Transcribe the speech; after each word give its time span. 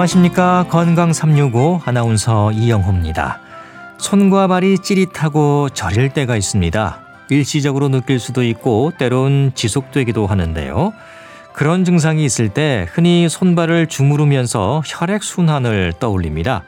안녕하십니까. 0.00 0.64
건강 0.70 1.12
365 1.12 1.82
아나운서 1.84 2.52
이영호입니다. 2.52 3.38
손과 3.98 4.46
발이 4.46 4.78
찌릿하고 4.78 5.68
저릴 5.68 6.08
때가 6.08 6.36
있습니다. 6.36 7.00
일시적으로 7.28 7.90
느낄 7.90 8.18
수도 8.18 8.42
있고 8.42 8.92
때론 8.96 9.52
지속되기도 9.54 10.26
하는데요. 10.26 10.94
그런 11.52 11.84
증상이 11.84 12.24
있을 12.24 12.48
때 12.48 12.86
흔히 12.90 13.28
손발을 13.28 13.88
주무르면서 13.88 14.80
혈액순환을 14.86 15.94
떠올립니다. 16.00 16.62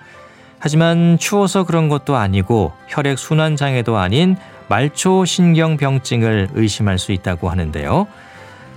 하지만 0.58 1.16
추워서 1.19 1.64
그런 1.64 1.88
것도 1.88 2.16
아니고 2.16 2.72
혈액순환 2.88 3.56
장애도 3.56 3.96
아닌 3.96 4.36
말초신경병증을 4.69 6.50
의심할 6.52 6.98
수 6.98 7.12
있다고 7.12 7.48
하는데요. 7.48 8.08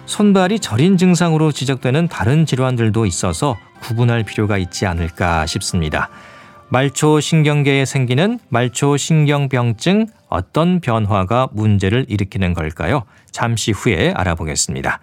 손발이 0.06 0.60
저린 0.60 0.98
증상으로 0.98 1.52
지적되는 1.52 2.08
다른 2.08 2.46
질환들도 2.46 3.06
있어서 3.06 3.58
구분할 3.82 4.24
필요가 4.24 4.58
있지 4.58 4.86
않을까 4.86 5.46
싶습니다. 5.46 6.10
말초 6.70 7.20
신경계에 7.20 7.86
생기는 7.86 8.40
말초 8.50 8.98
신경병증 8.98 10.08
어떤 10.30 10.80
변화가 10.80 11.50
문제를 11.54 12.06
일으키는 12.08 12.54
걸까요? 12.54 13.04
잠시 13.32 13.72
후에 13.72 14.12
알아보겠습니다. 14.16 15.00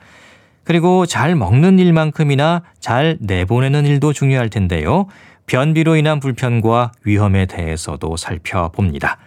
그리고 0.65 1.07
잘 1.07 1.35
먹는 1.35 1.79
일만큼이나 1.79 2.63
잘 2.79 3.17
내보내는 3.21 3.87
일도 3.87 4.13
중요할 4.13 4.49
텐데요. 4.49 5.07
변비로 5.47 5.97
인한 5.97 6.21
불편과 6.21 6.93
위험에 7.05 7.47
대해서도 7.47 8.17
살펴봅니다. 8.17 9.19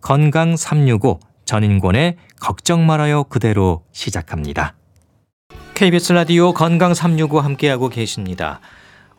건강 0.00 0.56
365 0.56 1.18
전인권의 1.44 2.16
걱정 2.40 2.86
말아요 2.86 3.24
그대로 3.24 3.84
시작합니다. 3.92 4.74
KBS 5.74 6.12
라디오 6.12 6.52
건강 6.52 6.94
365 6.94 7.40
함께하고 7.40 7.88
계십니다. 7.88 8.60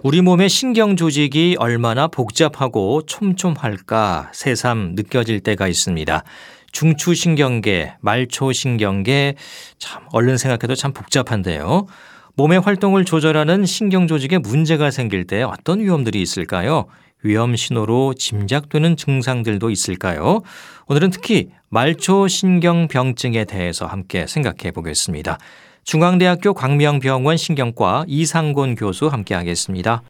우리 0.02 0.22
몸의 0.22 0.48
신경 0.48 0.96
조직이 0.96 1.58
얼마나 1.60 2.08
복잡하고 2.08 3.02
촘촘할까 3.06 4.32
새삼 4.34 4.94
느껴질 4.96 5.42
때가 5.42 5.68
있습니다. 5.68 6.24
중추신경계, 6.72 7.96
말초신경계 8.00 9.36
참 9.80 10.04
얼른 10.14 10.38
생각해도 10.38 10.76
참 10.76 10.94
복잡한데요. 10.94 11.88
몸의 12.36 12.62
활동을 12.62 13.04
조절하는 13.04 13.66
신경 13.66 14.08
조직에 14.08 14.38
문제가 14.38 14.92
생길 14.92 15.28
때 15.28 15.44
어떤 15.44 15.82
위험들이 15.82 16.22
있을까요? 16.22 16.86
위험 17.22 17.58
신호로 17.58 18.14
짐작되는 18.14 18.96
증상들도 18.96 19.70
있을까요? 19.70 20.42
오늘은 20.88 21.10
특히 21.10 21.50
말초신경병증에 21.70 23.44
대해서 23.44 23.88
함께 23.88 24.26
생각해 24.26 24.72
보겠습니다. 24.72 25.38
중앙대학교 25.86 26.56
광명병원 26.56 27.38
신경과 27.38 28.06
이상곤 28.08 28.74
교수 28.74 29.08
함께하겠습니다. 29.08 30.02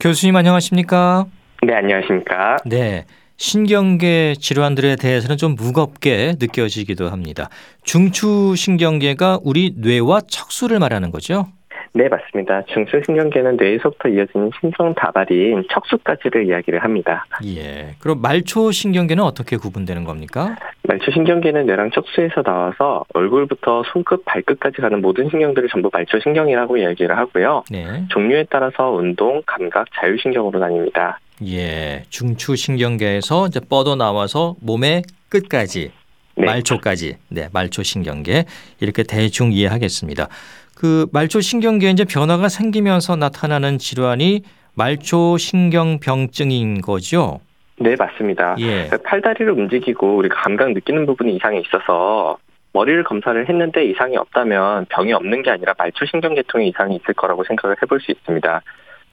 교수님 0.00 0.34
안녕하십니까? 0.34 1.26
네, 1.62 1.74
안녕하십니까? 1.74 2.56
네. 2.66 3.06
신경계 3.36 4.34
질환들에 4.40 4.96
대해서는 4.96 5.36
좀 5.36 5.54
무겁게 5.54 6.34
느껴지기도 6.40 7.08
합니다. 7.08 7.50
중추신경계가 7.84 9.38
우리 9.44 9.74
뇌와 9.76 10.22
척수를 10.28 10.80
말하는 10.80 11.12
거죠? 11.12 11.46
네, 11.94 12.08
맞습니다. 12.08 12.62
중추신경계는 12.66 13.56
뇌에서부터 13.56 14.08
이어지는 14.08 14.50
신경 14.60 14.94
다발인 14.94 15.64
척수까지를 15.70 16.46
이야기를 16.46 16.82
합니다. 16.82 17.26
예. 17.44 17.94
그럼 17.98 18.20
말초신경계는 18.20 19.22
어떻게 19.22 19.56
구분되는 19.56 20.04
겁니까? 20.04 20.56
말초신경계는 20.82 21.66
뇌랑 21.66 21.90
척수에서 21.92 22.42
나와서 22.42 23.04
얼굴부터 23.14 23.82
손끝, 23.92 24.24
발끝까지 24.24 24.80
가는 24.80 25.00
모든 25.00 25.28
신경들을 25.30 25.68
전부 25.70 25.90
말초신경이라고 25.92 26.76
이야기를 26.76 27.16
하고요. 27.16 27.64
네. 27.70 28.04
종류에 28.10 28.46
따라서 28.50 28.90
운동, 28.90 29.42
감각, 29.46 29.86
자율신경으로 29.98 30.58
나뉩니다. 30.60 31.16
예. 31.46 32.04
중추신경계에서 32.08 33.46
이제 33.46 33.60
뻗어 33.60 33.96
나와서 33.96 34.56
몸의 34.60 35.02
끝까지 35.28 35.92
네. 36.38 36.46
말초까지, 36.46 37.16
네, 37.28 37.48
말초 37.52 37.82
신경계 37.82 38.44
이렇게 38.80 39.02
대충 39.02 39.52
이해하겠습니다. 39.52 40.28
그 40.76 41.06
말초 41.12 41.40
신경계에 41.40 41.90
이제 41.90 42.04
변화가 42.04 42.48
생기면서 42.48 43.16
나타나는 43.16 43.78
질환이 43.78 44.42
말초 44.74 45.36
신경병증인 45.36 46.80
거죠. 46.80 47.40
네, 47.80 47.96
맞습니다. 47.98 48.54
예. 48.60 48.88
팔다리를 49.04 49.50
움직이고 49.50 50.16
우리가 50.16 50.40
감각 50.40 50.72
느끼는 50.72 51.06
부분이 51.06 51.34
이상이 51.34 51.60
있어서 51.60 52.38
머리를 52.72 53.02
검사를 53.02 53.48
했는데 53.48 53.84
이상이 53.84 54.16
없다면 54.16 54.86
병이 54.90 55.12
없는 55.12 55.42
게 55.42 55.50
아니라 55.50 55.74
말초신경계통에 55.76 56.66
이상이 56.66 56.96
있을 56.96 57.14
거라고 57.14 57.42
생각을 57.44 57.76
해볼 57.82 58.00
수 58.00 58.12
있습니다. 58.12 58.62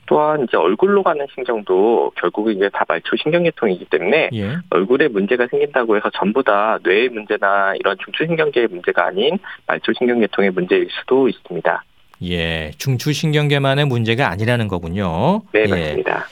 또한 0.06 0.44
이제 0.44 0.58
얼굴로 0.58 1.04
가는 1.04 1.26
신경도 1.34 2.12
결국 2.16 2.52
이게 2.52 2.70
다 2.70 2.86
말초 2.88 3.16
신경계통이기 3.16 3.86
때문에 3.86 4.30
예. 4.34 4.58
얼굴에 4.70 5.08
문제가 5.08 5.48
생긴다고 5.50 5.96
해서 5.96 6.10
전부 6.16 6.44
다 6.44 6.78
뇌의 6.84 7.10
문제나 7.10 7.76
이런 7.80 7.98
중추신경계의 8.04 8.68
문제가 8.68 9.08
아닌 9.08 9.38
말초 9.68 9.94
신경계통의 9.98 10.52
문제일 10.52 10.88
수도 10.92 11.28
있습니다. 11.28 11.84
예, 12.24 12.72
중추신경계만의 12.78 13.86
문제가 13.86 14.30
아니라는 14.30 14.68
거군요. 14.68 15.42
네, 15.52 15.66
예. 15.66 15.68
맞습니다. 15.68 16.26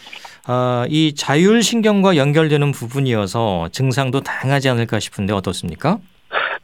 아, 0.46 0.86
이 0.90 1.16
자율신경과 1.16 2.18
연결되는 2.18 2.72
부분이어서 2.72 3.70
증상도 3.72 4.22
다양하지 4.22 4.70
않을까 4.70 5.00
싶은데 5.00 5.34
어떻습니까? 5.34 6.00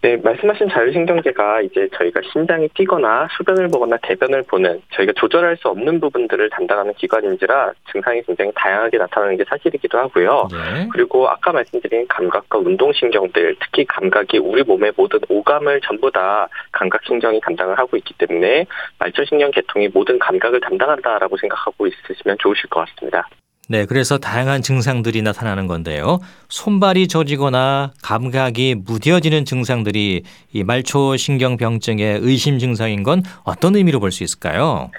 네, 0.02 0.16
말씀하신 0.18 0.69
자율신경계가 0.69 1.62
이제 1.62 1.90
저희가 1.94 2.22
심장이 2.31 2.68
뛰거나 2.69 3.28
수변을 3.38 3.68
보거나 3.68 3.97
대변을 4.02 4.44
보는 4.44 4.81
저희가 4.94 5.13
조절할 5.16 5.57
수 5.57 5.68
없는 5.68 6.00
부분들을 6.00 6.50
담당하는 6.50 6.94
기관인지라 6.94 7.74
증상이 7.91 8.22
굉장히 8.24 8.52
다양하게 8.56 8.97
나타나는 8.97 9.38
게 9.38 9.44
사실이기도 9.44 9.97
하고요. 9.97 10.47
네. 10.52 10.88
그리고 10.91 11.28
아까 11.28 11.52
말씀드린 11.52 12.08
감각과 12.08 12.59
운동신경들, 12.59 13.58
특히 13.59 13.85
감각이 13.85 14.38
우리 14.40 14.63
몸의 14.63 14.94
모든 14.96 15.19
오감을 15.28 15.81
전부 15.81 16.12
다 16.12 16.47
감각신경이 16.72 17.41
담당을 17.41 17.78
하고 17.78 17.97
있기 17.97 18.13
때문에 18.18 18.66
말초신경 19.00 19.52
계통이 19.52 19.90
모든 19.90 20.18
감각을 20.18 20.62
담당한다라고 20.62 21.38
생각하고 21.38 21.88
있으시면 21.88 22.38
좋으실 22.40 22.69
것 22.69 22.85
같습니다. 22.85 23.28
네, 23.72 23.85
그래서 23.85 24.18
다양한 24.18 24.63
증상들이 24.63 25.22
나타나는 25.22 25.68
건데요. 25.68 26.19
손발이 26.50 27.07
저리거나 27.07 27.91
감각이 28.03 28.75
무뎌지는 28.84 29.46
증상들이 29.46 30.24
이 30.53 30.63
말초 30.63 31.16
신경병증의 31.18 32.19
의심 32.24 32.58
증상인 32.58 33.03
건 33.03 33.22
어떤 33.46 33.75
의미로 33.75 34.00
볼 34.00 34.09
수 34.09 34.24
있을까요? 34.24 34.90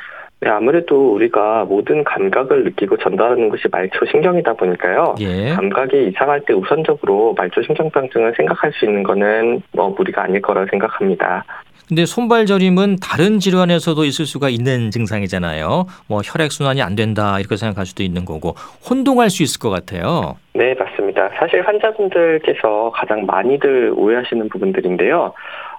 네, 0.42 0.48
아무래도 0.48 1.12
우리가 1.14 1.64
모든 1.64 2.04
감각을 2.04 2.62
느끼고 2.62 2.96
전달하는 2.98 3.48
것이 3.48 3.64
말초 3.72 4.06
신경이다 4.08 4.52
보니까요. 4.54 5.16
예. 5.18 5.50
감각이 5.50 6.06
이상할 6.08 6.42
때 6.46 6.54
우선적으로 6.54 7.34
말초 7.36 7.62
신경병증을 7.62 8.34
생각할 8.36 8.72
수 8.72 8.84
있는 8.84 9.02
거는 9.02 9.62
뭐 9.72 9.88
무리가 9.90 10.22
아닐 10.22 10.40
거라 10.40 10.64
생각합니다. 10.70 11.44
근데 11.90 12.06
손발 12.06 12.46
저림은 12.46 12.98
다른 13.02 13.40
질환에서도 13.40 14.04
있을 14.04 14.24
수가 14.24 14.48
있는 14.48 14.92
증상이잖아요. 14.92 15.86
뭐 16.08 16.20
혈액 16.22 16.52
순환이 16.52 16.80
안 16.82 16.94
된다 16.94 17.40
이렇게 17.40 17.56
생각할 17.56 17.84
수도 17.84 18.04
있는 18.04 18.24
거고 18.24 18.54
혼동할 18.88 19.28
수 19.28 19.42
있을 19.42 19.58
것 19.58 19.70
같아요. 19.70 20.36
네, 20.54 20.72
맞습니다. 20.78 21.30
사실 21.36 21.66
환자분들께서 21.66 22.92
가장 22.94 23.26
많이들 23.26 23.92
오해하시는 23.96 24.48
부분들인데요. 24.50 25.34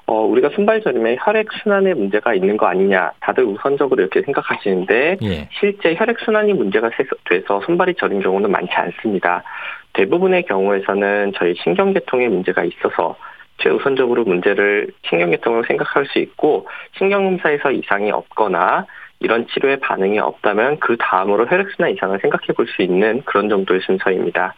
어, 0.08 0.14
우리가 0.24 0.50
손발저림에 0.54 1.16
혈액 1.22 1.48
순환에 1.64 1.94
문제가 1.94 2.34
있는 2.34 2.58
거 2.58 2.66
아니냐, 2.66 3.12
다들 3.22 3.46
우선적으로 3.46 4.02
이렇게 4.02 4.22
생각하시는데 4.24 5.18
예. 5.24 5.48
실제 5.58 5.96
혈액 5.96 6.20
순환이 6.20 6.52
문제가 6.52 6.90
돼서 7.30 7.62
손발이 7.66 7.94
저린 7.96 8.22
경우는 8.22 8.52
많지 8.52 8.74
않습니다. 8.74 9.44
대부분의 9.94 10.44
경우에서는 10.44 11.32
저희 11.38 11.56
신경계통에 11.64 12.28
문제가 12.28 12.66
있어서 12.66 13.16
최우선적으로 13.62 14.24
문제를 14.26 14.88
신경계통으로 15.10 15.64
생각할 15.68 16.06
수 16.08 16.20
있고 16.20 16.68
신경검사에서 16.98 17.72
이상이 17.72 18.12
없거나 18.12 18.86
이런 19.20 19.46
치료에 19.48 19.78
반응이 19.78 20.20
없다면 20.20 20.80
그 20.80 20.98
다음으로 21.00 21.46
혈액순환 21.48 21.94
이상을 21.94 22.18
생각해 22.22 22.48
볼 22.56 22.66
수 22.68 22.82
있는 22.82 23.22
그런 23.26 23.50
정도의 23.50 23.82
순서입니다. 23.86 24.54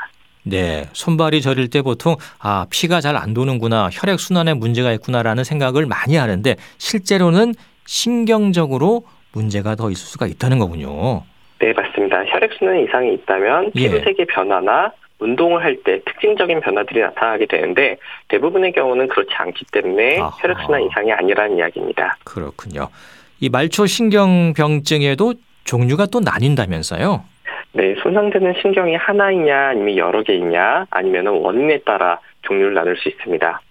네, 0.45 0.83
손발이 0.93 1.41
저릴 1.41 1.69
때 1.69 1.81
보통 1.81 2.15
아 2.41 2.65
피가 2.69 2.99
잘 3.01 3.15
안 3.15 3.33
도는구나 3.33 3.89
혈액 3.91 4.19
순환에 4.19 4.53
문제가 4.53 4.91
있구나라는 4.93 5.43
생각을 5.43 5.85
많이 5.85 6.15
하는데 6.17 6.55
실제로는 6.77 7.53
신경적으로 7.85 9.03
문제가 9.33 9.75
더 9.75 9.89
있을 9.89 10.05
수가 10.05 10.27
있다는 10.27 10.59
거군요. 10.59 11.23
네, 11.59 11.73
맞습니다. 11.73 12.23
혈액 12.25 12.53
순환 12.53 12.79
이상이 12.79 13.13
있다면 13.15 13.71
피부색의 13.71 14.15
예. 14.19 14.25
변화나 14.25 14.91
운동을 15.23 15.63
할 15.63 15.83
때 15.83 16.01
특징적인 16.05 16.61
변화들이 16.61 16.99
나타나게 17.01 17.45
되는데 17.47 17.97
대부분의 18.27 18.71
경우는 18.73 19.07
그렇지 19.07 19.31
않기 19.33 19.65
때문에 19.71 20.19
아하. 20.19 20.29
혈액순환 20.39 20.83
이상이 20.83 21.11
아니라는 21.11 21.57
이야기입니다. 21.57 22.17
그렇군요. 22.23 22.89
이 23.39 23.49
말초 23.49 23.85
신경병증에도 23.85 25.33
종류가 25.65 26.05
또 26.07 26.19
나뉜다면서요? 26.19 27.23
네, 27.73 27.95
손상되는 28.03 28.53
신경이 28.61 28.95
하나이냐 28.95 29.69
아니면 29.69 29.97
여러 29.97 30.21
개이냐 30.23 30.85
아니면 30.91 31.27
원인에 31.27 31.79
따라 31.79 32.19
종류를 32.43 32.73
나눌 32.73 32.95
수 32.97 33.09
있습니다. 33.09 33.61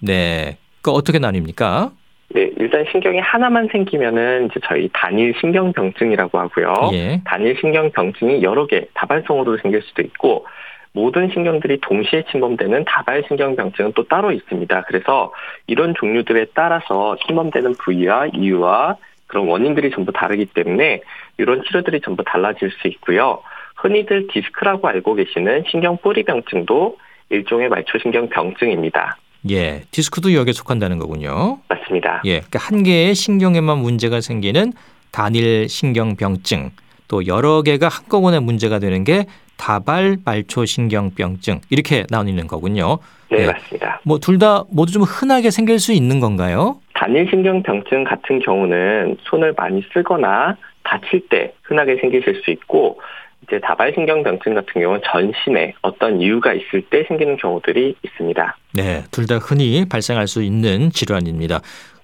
네, 0.00 0.56
그 0.82 0.90
어떻게 0.90 1.18
나뉩니까? 1.18 1.90
네, 2.32 2.50
일단 2.58 2.84
신경이 2.90 3.18
하나만 3.18 3.68
생기면은 3.72 4.46
이제 4.46 4.60
저희 4.64 4.88
단일 4.92 5.34
신경병증이라고 5.40 6.38
하고요. 6.38 6.90
예. 6.94 7.20
단일 7.24 7.56
신경병증이 7.60 8.42
여러 8.42 8.66
개 8.66 8.86
다발성으로 8.94 9.58
생길 9.58 9.82
수도 9.82 10.02
있고 10.02 10.46
모든 10.92 11.30
신경들이 11.30 11.80
동시에 11.80 12.24
침범되는 12.30 12.84
다발 12.84 13.24
신경병증은 13.28 13.92
또 13.94 14.04
따로 14.08 14.32
있습니다. 14.32 14.82
그래서 14.88 15.32
이런 15.66 15.94
종류들에 15.94 16.46
따라서 16.54 17.16
침범되는 17.26 17.74
부위와 17.78 18.26
이유와 18.34 18.96
그런 19.26 19.46
원인들이 19.46 19.90
전부 19.92 20.12
다르기 20.12 20.46
때문에 20.46 21.00
이런 21.38 21.62
치료들이 21.62 22.00
전부 22.00 22.24
달라질 22.24 22.70
수 22.70 22.88
있고요. 22.88 23.42
흔히들 23.76 24.26
디스크라고 24.32 24.88
알고 24.88 25.14
계시는 25.14 25.64
신경 25.70 25.96
뿌리 25.98 26.24
병증도 26.24 26.96
일종의 27.30 27.68
말초신경 27.68 28.28
병증입니다. 28.28 29.16
예, 29.50 29.82
디스크도 29.90 30.34
여기에 30.34 30.52
속한다는 30.52 30.98
거군요. 30.98 31.60
맞습니다. 31.68 32.22
예, 32.26 32.40
그러니까 32.40 32.58
한 32.58 32.82
개의 32.82 33.14
신경에만 33.14 33.78
문제가 33.78 34.20
생기는 34.20 34.72
단일 35.12 35.68
신경 35.68 36.16
병증, 36.16 36.70
또 37.10 37.26
여러 37.26 37.62
개가 37.62 37.88
한꺼번에 37.88 38.38
문제가 38.38 38.78
되는 38.78 39.02
게 39.02 39.26
다발 39.56 40.16
말초신경병증 40.24 41.60
이렇게 41.68 42.04
나뉘는 42.08 42.46
거군요. 42.46 42.98
네, 43.30 43.42
예. 43.42 43.46
맞습니다. 43.46 44.00
뭐 44.04 44.18
둘 44.18 44.38
다 44.38 44.64
모두 44.70 44.92
좀 44.92 45.02
흔하게 45.02 45.50
생길 45.50 45.78
수 45.80 45.92
있는 45.92 46.20
건가요? 46.20 46.78
단일 46.94 47.26
신경병증 47.28 48.04
같은 48.04 48.38
경우는 48.38 49.16
손을 49.24 49.52
많이 49.56 49.82
쓰거나 49.92 50.56
다칠 50.84 51.28
때 51.28 51.52
흔하게 51.64 51.96
생기실 52.00 52.42
수 52.44 52.50
있고 52.52 53.00
이제 53.42 53.58
다발신경병증 53.60 54.54
같은 54.54 54.80
경우는 54.80 55.00
전신에 55.04 55.74
어떤 55.82 56.20
이유가 56.20 56.52
있을 56.52 56.82
때 56.90 57.04
생기는 57.08 57.36
경우들이 57.36 57.96
있습니다. 58.04 58.56
네, 58.74 59.02
둘 59.10 59.26
다 59.26 59.38
흔히 59.38 59.84
발생할 59.88 60.28
수 60.28 60.42
있는 60.42 60.90
질환입니다. 60.90 61.60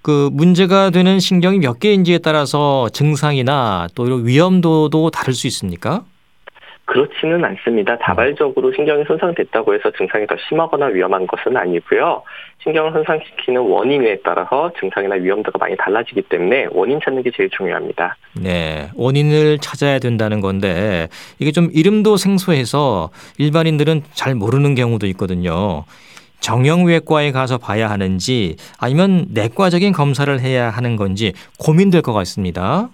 그 0.07 0.31
문제가 0.33 0.91
되는 0.91 1.19
신경이 1.19 1.59
몇 1.59 1.81
개인지에 1.81 2.19
따라서 2.19 2.89
증상이나 2.91 3.89
또 3.97 4.07
이런 4.07 4.25
위험도도 4.25 5.11
다를 5.11 5.35
수 5.35 5.49
있습니까? 5.49 6.05
그렇지는 6.85 7.45
않습니다. 7.45 7.99
다발적으로 7.99 8.73
신경이 8.73 9.03
손상됐다고 9.05 9.75
해서 9.75 9.91
증상이 9.99 10.25
더 10.29 10.37
심하거나 10.49 10.87
위험한 10.87 11.27
것은 11.27 11.57
아니고요. 11.57 12.23
신경을 12.63 12.93
손상시키는 12.93 13.61
원인에 13.61 14.19
따라서 14.23 14.71
증상이나 14.79 15.17
위험도가 15.17 15.59
많이 15.59 15.77
달라지기 15.77 16.23
때문에 16.23 16.69
원인 16.71 17.01
찾는 17.05 17.25
게 17.25 17.33
제일 17.37 17.51
중요합니다. 17.51 18.17
네, 18.41 18.91
원인을 18.95 19.59
찾아야 19.59 19.99
된다는 19.99 20.41
건데 20.41 21.09
이게 21.41 21.51
좀 21.51 21.69
이름도 21.75 22.17
생소해서 22.17 23.11
일반인들은 23.39 24.05
잘 24.13 24.37
모르는 24.37 24.77
경우도 24.77 25.09
있거든요. 25.09 25.85
정형외과에 26.47 27.33
가서 27.33 27.59
봐야 27.59 27.91
하는지 27.91 28.55
아니면 28.81 29.27
내과적인 29.35 29.93
검사를 29.93 30.39
해야 30.39 30.71
하는 30.71 30.95
건지 30.95 31.33
고민될 31.59 32.03
것 32.03 32.13
같습니다. 32.13 32.89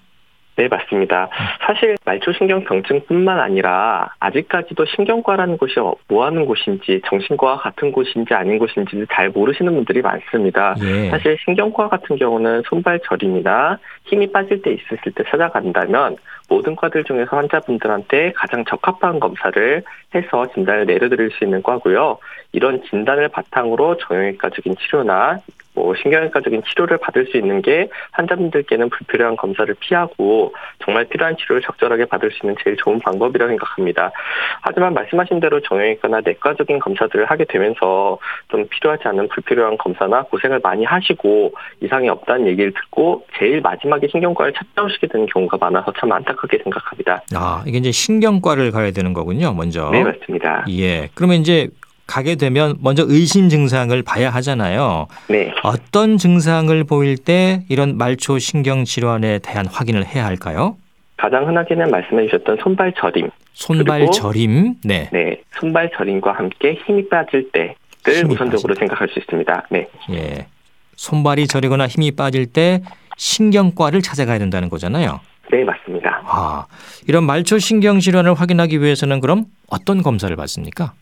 네, 0.56 0.68
맞습니다. 0.68 1.28
사실 1.66 1.96
말초신경병증뿐만 2.04 3.40
아니라 3.40 4.10
아직까지도 4.20 4.86
신경과라는 4.86 5.58
곳이 5.58 5.74
뭐 6.08 6.24
하는 6.24 6.46
곳인지 6.46 7.02
정신과와 7.06 7.58
같은 7.58 7.92
곳인지 7.92 8.32
아닌 8.32 8.58
곳인지 8.58 9.04
잘 9.12 9.30
모르시는 9.30 9.74
분들이 9.74 10.00
많습니다. 10.00 10.74
예. 10.82 11.10
사실 11.10 11.36
신경과 11.44 11.88
같은 11.88 12.16
경우는 12.16 12.62
손발 12.66 13.00
저림이나 13.06 13.78
힘이 14.04 14.30
빠질 14.30 14.62
때 14.62 14.72
있었을 14.72 15.12
때 15.14 15.24
찾아간다면 15.30 16.16
모든 16.52 16.76
과들 16.76 17.02
중에서 17.04 17.34
환자분들한테 17.34 18.32
가장 18.32 18.62
적합한 18.66 19.20
검사를 19.20 19.82
해서 20.14 20.46
진단을 20.52 20.84
내려드릴 20.84 21.30
수 21.30 21.44
있는 21.44 21.62
과고요. 21.62 22.18
이런 22.52 22.82
진단을 22.90 23.28
바탕으로 23.28 23.96
정형외과적인 23.96 24.76
치료나 24.76 25.38
뭐 25.74 25.94
신경외과적인 25.94 26.62
치료를 26.68 26.98
받을 26.98 27.26
수 27.26 27.36
있는 27.36 27.62
게 27.62 27.88
환자분들께는 28.12 28.90
불필요한 28.90 29.36
검사를 29.36 29.72
피하고 29.80 30.54
정말 30.84 31.06
필요한 31.06 31.36
치료를 31.36 31.62
적절하게 31.62 32.06
받을 32.06 32.30
수 32.30 32.40
있는 32.42 32.56
제일 32.62 32.76
좋은 32.76 32.98
방법이라고 33.00 33.50
생각합니다. 33.50 34.12
하지만 34.60 34.92
말씀하신 34.94 35.40
대로 35.40 35.60
정형외과나 35.60 36.20
내과적인 36.24 36.78
검사들을 36.78 37.24
하게 37.26 37.44
되면서 37.46 38.18
좀 38.48 38.66
필요하지 38.68 39.08
않은 39.08 39.28
불필요한 39.28 39.78
검사나 39.78 40.24
고생을 40.24 40.60
많이 40.62 40.84
하시고 40.84 41.54
이상이 41.80 42.08
없다는 42.08 42.46
얘기를 42.48 42.72
듣고 42.72 43.24
제일 43.38 43.60
마지막에 43.60 44.08
신경과를 44.08 44.52
찾아오시게 44.52 45.06
되는 45.06 45.26
경우가 45.26 45.56
많아서 45.58 45.92
참 45.98 46.12
안타깝게 46.12 46.58
생각합니다. 46.62 47.22
아 47.34 47.64
이게 47.66 47.78
이제 47.78 47.90
신경과를 47.90 48.70
가야 48.72 48.90
되는 48.90 49.14
거군요, 49.14 49.54
먼저. 49.54 49.90
네 49.90 50.04
맞습니다. 50.04 50.66
예, 50.68 51.08
그러면 51.14 51.40
이제 51.40 51.68
가게 52.06 52.34
되면 52.34 52.76
먼저 52.80 53.04
의심 53.06 53.48
증상을 53.48 54.00
봐야 54.02 54.30
하잖아요. 54.30 55.06
네. 55.28 55.52
어떤 55.62 56.18
증상을 56.18 56.84
보일 56.84 57.16
때 57.16 57.62
이런 57.68 57.96
말초 57.96 58.38
신경 58.38 58.84
질환에 58.84 59.38
대한 59.38 59.66
확인을 59.66 60.04
해야 60.06 60.24
할까요? 60.26 60.76
가장 61.16 61.46
흔하게는 61.48 61.90
말씀해 61.90 62.26
주셨던 62.26 62.58
손발 62.62 62.92
저림. 62.98 63.30
손발 63.52 64.10
저림. 64.10 64.74
네. 64.84 65.08
네. 65.12 65.40
손발 65.52 65.90
저림과 65.96 66.32
함께 66.32 66.74
힘이 66.84 67.08
빠질 67.08 67.50
때를 67.52 67.74
힘이 68.06 68.34
우선적으로 68.34 68.74
빠진다. 68.74 68.78
생각할 68.80 69.08
수 69.08 69.18
있습니다. 69.20 69.66
네. 69.70 69.88
예. 70.10 70.46
손발이 70.96 71.46
저리거나 71.46 71.86
힘이 71.86 72.10
빠질 72.10 72.46
때 72.46 72.82
신경과를 73.16 74.02
찾아가야 74.02 74.38
된다는 74.38 74.68
거잖아요. 74.68 75.20
네, 75.50 75.64
맞습니다. 75.64 76.22
아, 76.24 76.66
이런 77.06 77.24
말초 77.24 77.58
신경 77.58 78.00
질환을 78.00 78.34
확인하기 78.34 78.80
위해서는 78.80 79.20
그럼 79.20 79.44
어떤 79.68 80.02
검사를 80.02 80.34
받습니까? 80.34 80.92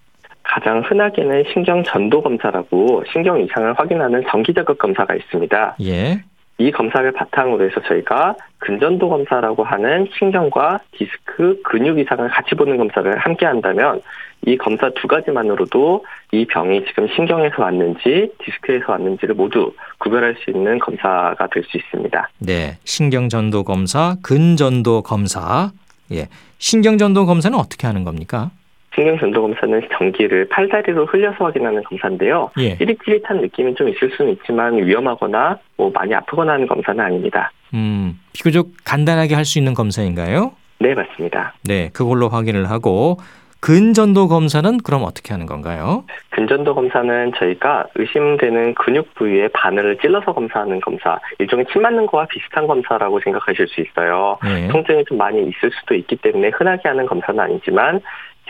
가장 0.50 0.82
흔하게는 0.84 1.44
신경 1.52 1.84
전도 1.84 2.22
검사라고 2.22 3.04
신경 3.12 3.40
이상을 3.40 3.72
확인하는 3.78 4.24
정기 4.28 4.52
자극 4.52 4.78
검사가 4.78 5.14
있습니다. 5.14 5.76
예. 5.82 6.20
이 6.58 6.70
검사를 6.72 7.10
바탕으로 7.12 7.64
해서 7.64 7.80
저희가 7.86 8.34
근전도 8.58 9.08
검사라고 9.08 9.62
하는 9.64 10.08
신경과 10.18 10.80
디스크, 10.92 11.62
근육 11.62 11.98
이상을 12.00 12.28
같이 12.28 12.54
보는 12.54 12.76
검사를 12.76 13.16
함께 13.16 13.46
한다면 13.46 14.02
이 14.44 14.56
검사 14.56 14.90
두 14.90 15.06
가지만으로도 15.06 16.04
이 16.32 16.44
병이 16.46 16.84
지금 16.86 17.06
신경에서 17.14 17.62
왔는지 17.62 18.30
디스크에서 18.44 18.92
왔는지를 18.92 19.36
모두 19.36 19.72
구별할 19.98 20.34
수 20.42 20.50
있는 20.50 20.78
검사가 20.80 21.46
될 21.52 21.62
수 21.64 21.76
있습니다. 21.78 22.28
네. 22.40 22.76
신경전도 22.84 23.64
검사, 23.64 24.16
근전도 24.22 25.02
검사. 25.02 25.70
예. 26.12 26.26
신경전도 26.58 27.24
검사는 27.26 27.56
어떻게 27.56 27.86
하는 27.86 28.04
겁니까? 28.04 28.50
신경전도 28.94 29.40
검사는 29.40 29.82
전기를 29.96 30.48
팔다리로 30.48 31.06
흘려서 31.06 31.44
확인하는 31.44 31.82
검사인데요. 31.84 32.50
예. 32.58 32.76
찌릿찌릿한 32.76 33.40
느낌이 33.40 33.74
좀 33.76 33.88
있을 33.88 34.10
수는 34.16 34.32
있지만 34.32 34.76
위험하거나 34.84 35.58
뭐 35.76 35.90
많이 35.94 36.14
아프거나 36.14 36.54
하는 36.54 36.66
검사는 36.66 36.98
아닙니다. 37.02 37.52
음, 37.72 38.18
비교적 38.32 38.66
간단하게 38.84 39.34
할 39.34 39.44
수 39.44 39.58
있는 39.58 39.74
검사인가요? 39.74 40.52
네, 40.80 40.94
맞습니다. 40.94 41.54
네, 41.64 41.90
그걸로 41.92 42.28
확인을 42.28 42.68
하고 42.70 43.18
근전도 43.60 44.28
검사는 44.28 44.78
그럼 44.78 45.02
어떻게 45.04 45.34
하는 45.34 45.44
건가요? 45.44 46.04
근전도 46.30 46.74
검사는 46.74 47.32
저희가 47.36 47.84
의심되는 47.94 48.74
근육 48.74 49.14
부위의 49.14 49.50
바늘을 49.52 49.98
찔러서 49.98 50.32
검사하는 50.32 50.80
검사, 50.80 51.18
일종의 51.38 51.66
침 51.70 51.82
맞는 51.82 52.06
거와 52.06 52.26
비슷한 52.30 52.66
검사라고 52.66 53.20
생각하실 53.20 53.68
수 53.68 53.82
있어요. 53.82 54.38
네. 54.42 54.68
통증이 54.68 55.04
좀 55.04 55.18
많이 55.18 55.42
있을 55.42 55.70
수도 55.78 55.94
있기 55.94 56.16
때문에 56.16 56.48
흔하게 56.54 56.88
하는 56.88 57.04
검사는 57.04 57.38
아니지만 57.38 58.00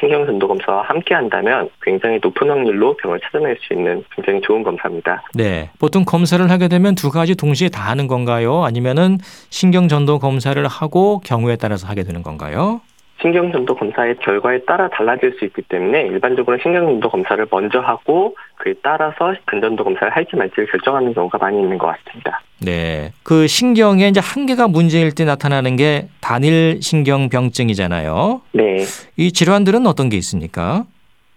신경전도 0.00 0.48
검사와 0.48 0.82
함께 0.82 1.14
한다면 1.14 1.68
굉장히 1.82 2.18
높은 2.22 2.48
확률로 2.48 2.96
병을 2.96 3.20
찾아낼 3.20 3.56
수 3.60 3.74
있는 3.74 4.02
굉장히 4.16 4.40
좋은 4.40 4.62
검사입니다. 4.62 5.22
네. 5.34 5.70
보통 5.78 6.04
검사를 6.04 6.50
하게 6.50 6.68
되면 6.68 6.94
두 6.94 7.10
가지 7.10 7.36
동시에 7.36 7.68
다 7.68 7.82
하는 7.90 8.06
건가요? 8.06 8.64
아니면은 8.64 9.18
신경전도 9.50 10.18
검사를 10.18 10.66
하고 10.66 11.20
경우에 11.20 11.56
따라서 11.56 11.86
하게 11.86 12.02
되는 12.02 12.22
건가요? 12.22 12.80
신경전도 13.20 13.74
검사의 13.74 14.16
결과에 14.16 14.60
따라 14.64 14.88
달라질 14.88 15.36
수 15.38 15.44
있기 15.44 15.60
때문에 15.62 16.06
일반적으로 16.06 16.56
신경전도 16.62 17.08
검사를 17.10 17.46
먼저 17.50 17.80
하고 17.80 18.34
그에 18.56 18.74
따라서 18.82 19.34
근전도 19.44 19.84
검사를 19.84 20.10
할지 20.10 20.36
말지를 20.36 20.66
결정하는 20.70 21.12
경우가 21.12 21.36
많이 21.36 21.60
있는 21.60 21.76
것 21.76 21.88
같습니다. 21.88 22.40
네. 22.64 23.12
그 23.22 23.46
신경에 23.46 24.08
이제 24.08 24.20
한 24.22 24.46
개가 24.46 24.68
문제일 24.68 25.14
때 25.14 25.24
나타나는 25.24 25.76
게 25.76 26.08
단일 26.20 26.78
신경병증이잖아요. 26.82 28.42
네. 28.52 28.84
이 29.16 29.32
질환들은 29.32 29.86
어떤 29.86 30.08
게 30.08 30.16
있습니까? 30.18 30.84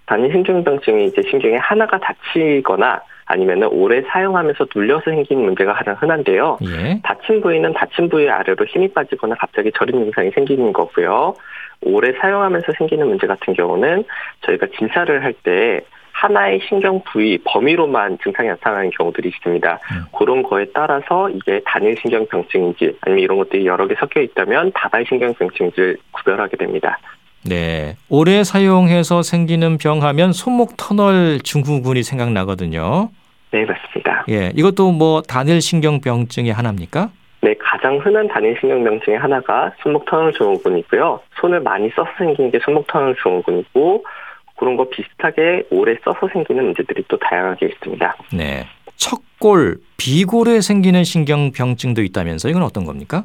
단일 0.06 0.32
신경병증이 0.32 1.06
이제 1.06 1.22
신경에 1.30 1.56
하나가 1.58 1.98
다치거나 2.00 3.02
아니면은 3.26 3.68
오래 3.70 4.02
사용하면서 4.02 4.66
눌려서 4.76 5.06
생기는 5.12 5.46
문제가 5.46 5.74
가장 5.74 5.96
흔한데요. 5.98 6.60
예. 6.66 7.00
다친 7.04 7.40
부위는 7.42 7.74
다친 7.74 8.10
부위 8.10 8.30
아래로 8.30 8.66
힘이 8.66 8.90
빠지거나 8.90 9.36
갑자기 9.40 9.72
저림 9.78 10.04
증상이 10.04 10.30
생기는 10.32 10.74
거고요. 10.74 11.34
오래 11.82 12.12
사용하면서 12.20 12.74
생기는 12.78 13.08
문제 13.08 13.26
같은 13.26 13.54
경우는 13.54 14.04
저희가 14.42 14.68
진찰을 14.78 15.24
할 15.24 15.34
때 15.44 15.82
하나의 16.14 16.62
신경 16.70 17.02
부위 17.04 17.38
범위로만 17.44 18.18
증상이 18.24 18.48
나타나는 18.48 18.92
경우들이 18.92 19.30
있습니다. 19.30 19.80
음. 19.92 20.06
그런 20.18 20.42
거에 20.44 20.66
따라서 20.74 21.30
이게 21.30 21.60
단일 21.66 21.98
신경 22.00 22.26
병증인지 22.28 22.98
아니면 23.02 23.24
이런 23.24 23.38
것들이 23.40 23.66
여러 23.66 23.86
개 23.88 23.96
섞여 23.96 24.22
있다면 24.22 24.72
다발 24.74 25.06
신경 25.08 25.34
병증인지를 25.34 25.98
구별하게 26.12 26.56
됩니다. 26.56 26.98
네. 27.46 27.98
오래 28.10 28.44
사용해서 28.44 29.22
생기는 29.22 29.78
병하면 29.78 30.32
손목 30.32 30.78
터널 30.78 31.40
증후군이 31.44 32.04
생각나거든요. 32.04 33.10
네, 33.52 33.66
맞습니다. 33.66 34.26
예, 34.30 34.52
이것도 34.56 34.92
뭐 34.92 35.22
단일 35.22 35.62
신경병증의 35.62 36.54
하나입니까? 36.54 37.10
네, 37.42 37.54
가장 37.60 37.98
흔한 37.98 38.28
단일 38.30 38.58
신경병 38.60 39.02
증의 39.02 39.20
하나가 39.20 39.74
손목 39.82 40.06
터널 40.06 40.32
증후군이고요. 40.32 41.20
손을 41.42 41.60
많이 41.60 41.90
써서 41.90 42.10
생기는 42.18 42.50
게 42.50 42.60
손목 42.64 42.88
터널 42.88 43.16
증후군이고 43.22 44.06
그런 44.58 44.78
거 44.78 44.90
비슷하게 44.90 45.64
오래 45.72 45.96
써서 46.04 46.30
생기는 46.32 46.64
문제들이 46.66 47.06
또 47.08 47.18
다양하게 47.18 47.68
있습니다. 47.68 48.16
네. 48.34 48.66
척골, 48.96 49.78
비골에 49.98 50.62
생기는 50.62 51.04
신경병증도 51.04 52.02
있다면서 52.04 52.50
이건 52.50 52.64
어떤 52.64 52.86
겁니까? 52.86 53.24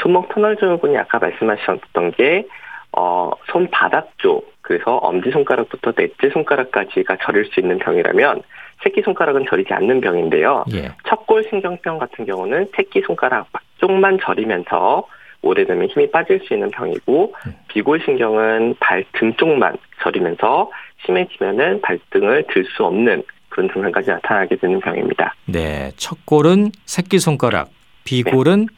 손목 0.00 0.28
터널 0.28 0.56
증후군이 0.56 0.96
아까 0.98 1.18
말씀하셨던 1.18 2.12
게 2.12 2.46
어, 2.92 3.30
손바닥 3.50 4.10
쪽 4.18 4.52
그래서 4.60 4.96
엄지손가락부터 4.96 5.92
넷째 5.92 6.30
손가락까지가 6.30 7.18
저릴 7.22 7.46
수 7.46 7.60
있는 7.60 7.78
병이라면 7.78 8.42
새끼손가락은 8.82 9.46
저리지 9.48 9.72
않는 9.72 10.00
병인데요. 10.00 10.64
예. 10.74 10.92
척골 11.08 11.44
신경병 11.48 11.98
같은 11.98 12.26
경우는 12.26 12.68
새끼손가락 12.74 13.48
쪽만 13.78 14.18
저리면서 14.22 15.06
오래되면 15.42 15.88
힘이 15.88 16.10
빠질 16.10 16.40
수 16.46 16.54
있는 16.54 16.70
병이고 16.70 17.34
음. 17.46 17.54
비골신경은 17.68 18.76
발등 18.80 19.34
쪽만 19.36 19.76
저리면서 20.02 20.70
심해지면은 21.04 21.80
발등을 21.82 22.44
들 22.52 22.64
수 22.76 22.84
없는 22.84 23.22
그런 23.48 23.70
증상까지 23.72 24.10
나타나게 24.10 24.56
되는 24.56 24.80
병입니다. 24.80 25.34
네, 25.46 25.92
척골은 25.96 26.72
새끼 26.84 27.18
손가락, 27.18 27.70
비골은 28.04 28.60
네. 28.66 28.74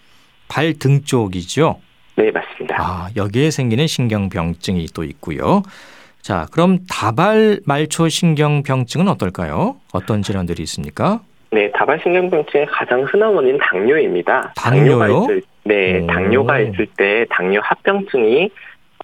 발등 0.48 1.02
쪽이죠. 1.04 1.80
네, 2.16 2.30
맞습니다. 2.30 2.76
아, 2.78 3.08
여기에 3.16 3.50
생기는 3.50 3.86
신경병증이 3.86 4.86
또 4.94 5.04
있고요. 5.04 5.62
자, 6.20 6.46
그럼 6.52 6.80
다발 6.90 7.60
말초 7.64 8.08
신경병증은 8.08 9.08
어떨까요? 9.08 9.76
어떤 9.92 10.22
질환들이 10.22 10.62
있습니까? 10.64 11.20
네, 11.50 11.70
다발 11.72 11.98
신경병증의 12.02 12.66
가장 12.66 13.02
흔한 13.04 13.32
원인은 13.34 13.58
당뇨입니다. 13.62 14.52
당뇨요? 14.56 15.22
있을, 15.24 15.42
네, 15.68 16.00
오. 16.00 16.06
당뇨가 16.06 16.60
있을 16.60 16.86
때 16.96 17.26
당뇨 17.30 17.60
합병증이 17.62 18.50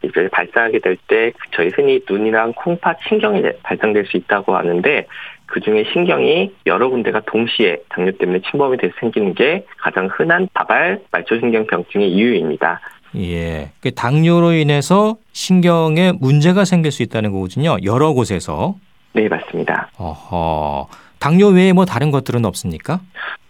이제 0.02 0.28
발생하게 0.32 0.80
될 0.80 0.96
때 1.08 1.32
저희 1.54 1.68
흔히 1.68 2.00
눈이랑 2.08 2.52
콩팥 2.56 2.98
신경이 3.08 3.42
발생될 3.62 4.06
수 4.06 4.16
있다고 4.16 4.56
하는데 4.56 5.06
그 5.46 5.60
중에 5.60 5.84
신경이 5.92 6.52
여러 6.66 6.88
군데가 6.88 7.20
동시에 7.20 7.76
당뇨 7.90 8.10
때문에 8.12 8.40
침범이 8.50 8.78
돼서 8.78 8.94
생기는 9.00 9.34
게 9.34 9.64
가장 9.78 10.08
흔한 10.10 10.48
다발 10.54 11.00
말초신경병증의 11.10 12.10
이유입니다. 12.10 12.80
예. 13.16 13.70
그 13.80 13.94
당뇨로 13.94 14.52
인해서 14.52 15.16
신경에 15.32 16.12
문제가 16.18 16.64
생길 16.64 16.90
수 16.90 17.02
있다는 17.02 17.30
거거든요. 17.32 17.76
여러 17.84 18.12
곳에서. 18.12 18.74
네, 19.12 19.28
맞습니다. 19.28 19.90
어허. 19.98 20.88
당뇨 21.20 21.48
외에 21.48 21.72
뭐 21.72 21.84
다른 21.84 22.10
것들은 22.10 22.44
없습니까? 22.44 23.00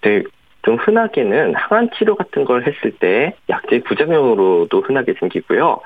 네. 0.03 0.23
좀 0.65 0.77
흔하게는 0.77 1.55
항암 1.55 1.91
치료 1.97 2.17
같은 2.17 2.45
걸 2.45 2.67
했을 2.67 2.91
때 2.99 3.35
약제 3.49 3.83
부작용으로도 3.83 4.81
흔하게 4.81 5.15
생기고요. 5.21 5.81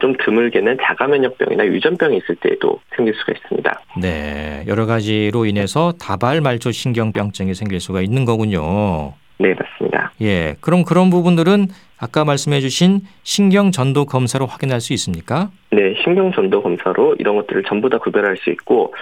좀 0.00 0.14
드물게는 0.16 0.78
자가면역병이나 0.80 1.66
유전병이 1.66 2.18
있을 2.18 2.36
때에도 2.36 2.80
생길 2.94 3.14
수가 3.14 3.32
있습니다. 3.32 3.80
네, 4.00 4.62
여러 4.68 4.86
가지로 4.86 5.44
인해서 5.44 5.92
다발 6.00 6.40
말초 6.40 6.70
신경병증이 6.70 7.54
생길 7.54 7.80
수가 7.80 8.00
있는 8.00 8.24
거군요. 8.24 9.14
네, 9.40 9.54
맞습니다. 9.54 10.12
예, 10.20 10.54
그럼 10.60 10.84
그런 10.84 11.10
부분들은 11.10 11.68
아까 11.98 12.24
말씀해 12.24 12.60
주신 12.60 13.00
신경 13.22 13.72
전도 13.72 14.04
검사로 14.04 14.46
확인할 14.46 14.80
수 14.80 14.92
있습니까? 14.92 15.50
네, 15.70 15.94
신경 16.04 16.30
전도 16.32 16.62
검사로 16.62 17.16
이런 17.18 17.36
것들을 17.36 17.64
전부 17.64 17.88
다 17.88 17.98
구별할 17.98 18.36
수 18.36 18.50
있고 18.50 18.94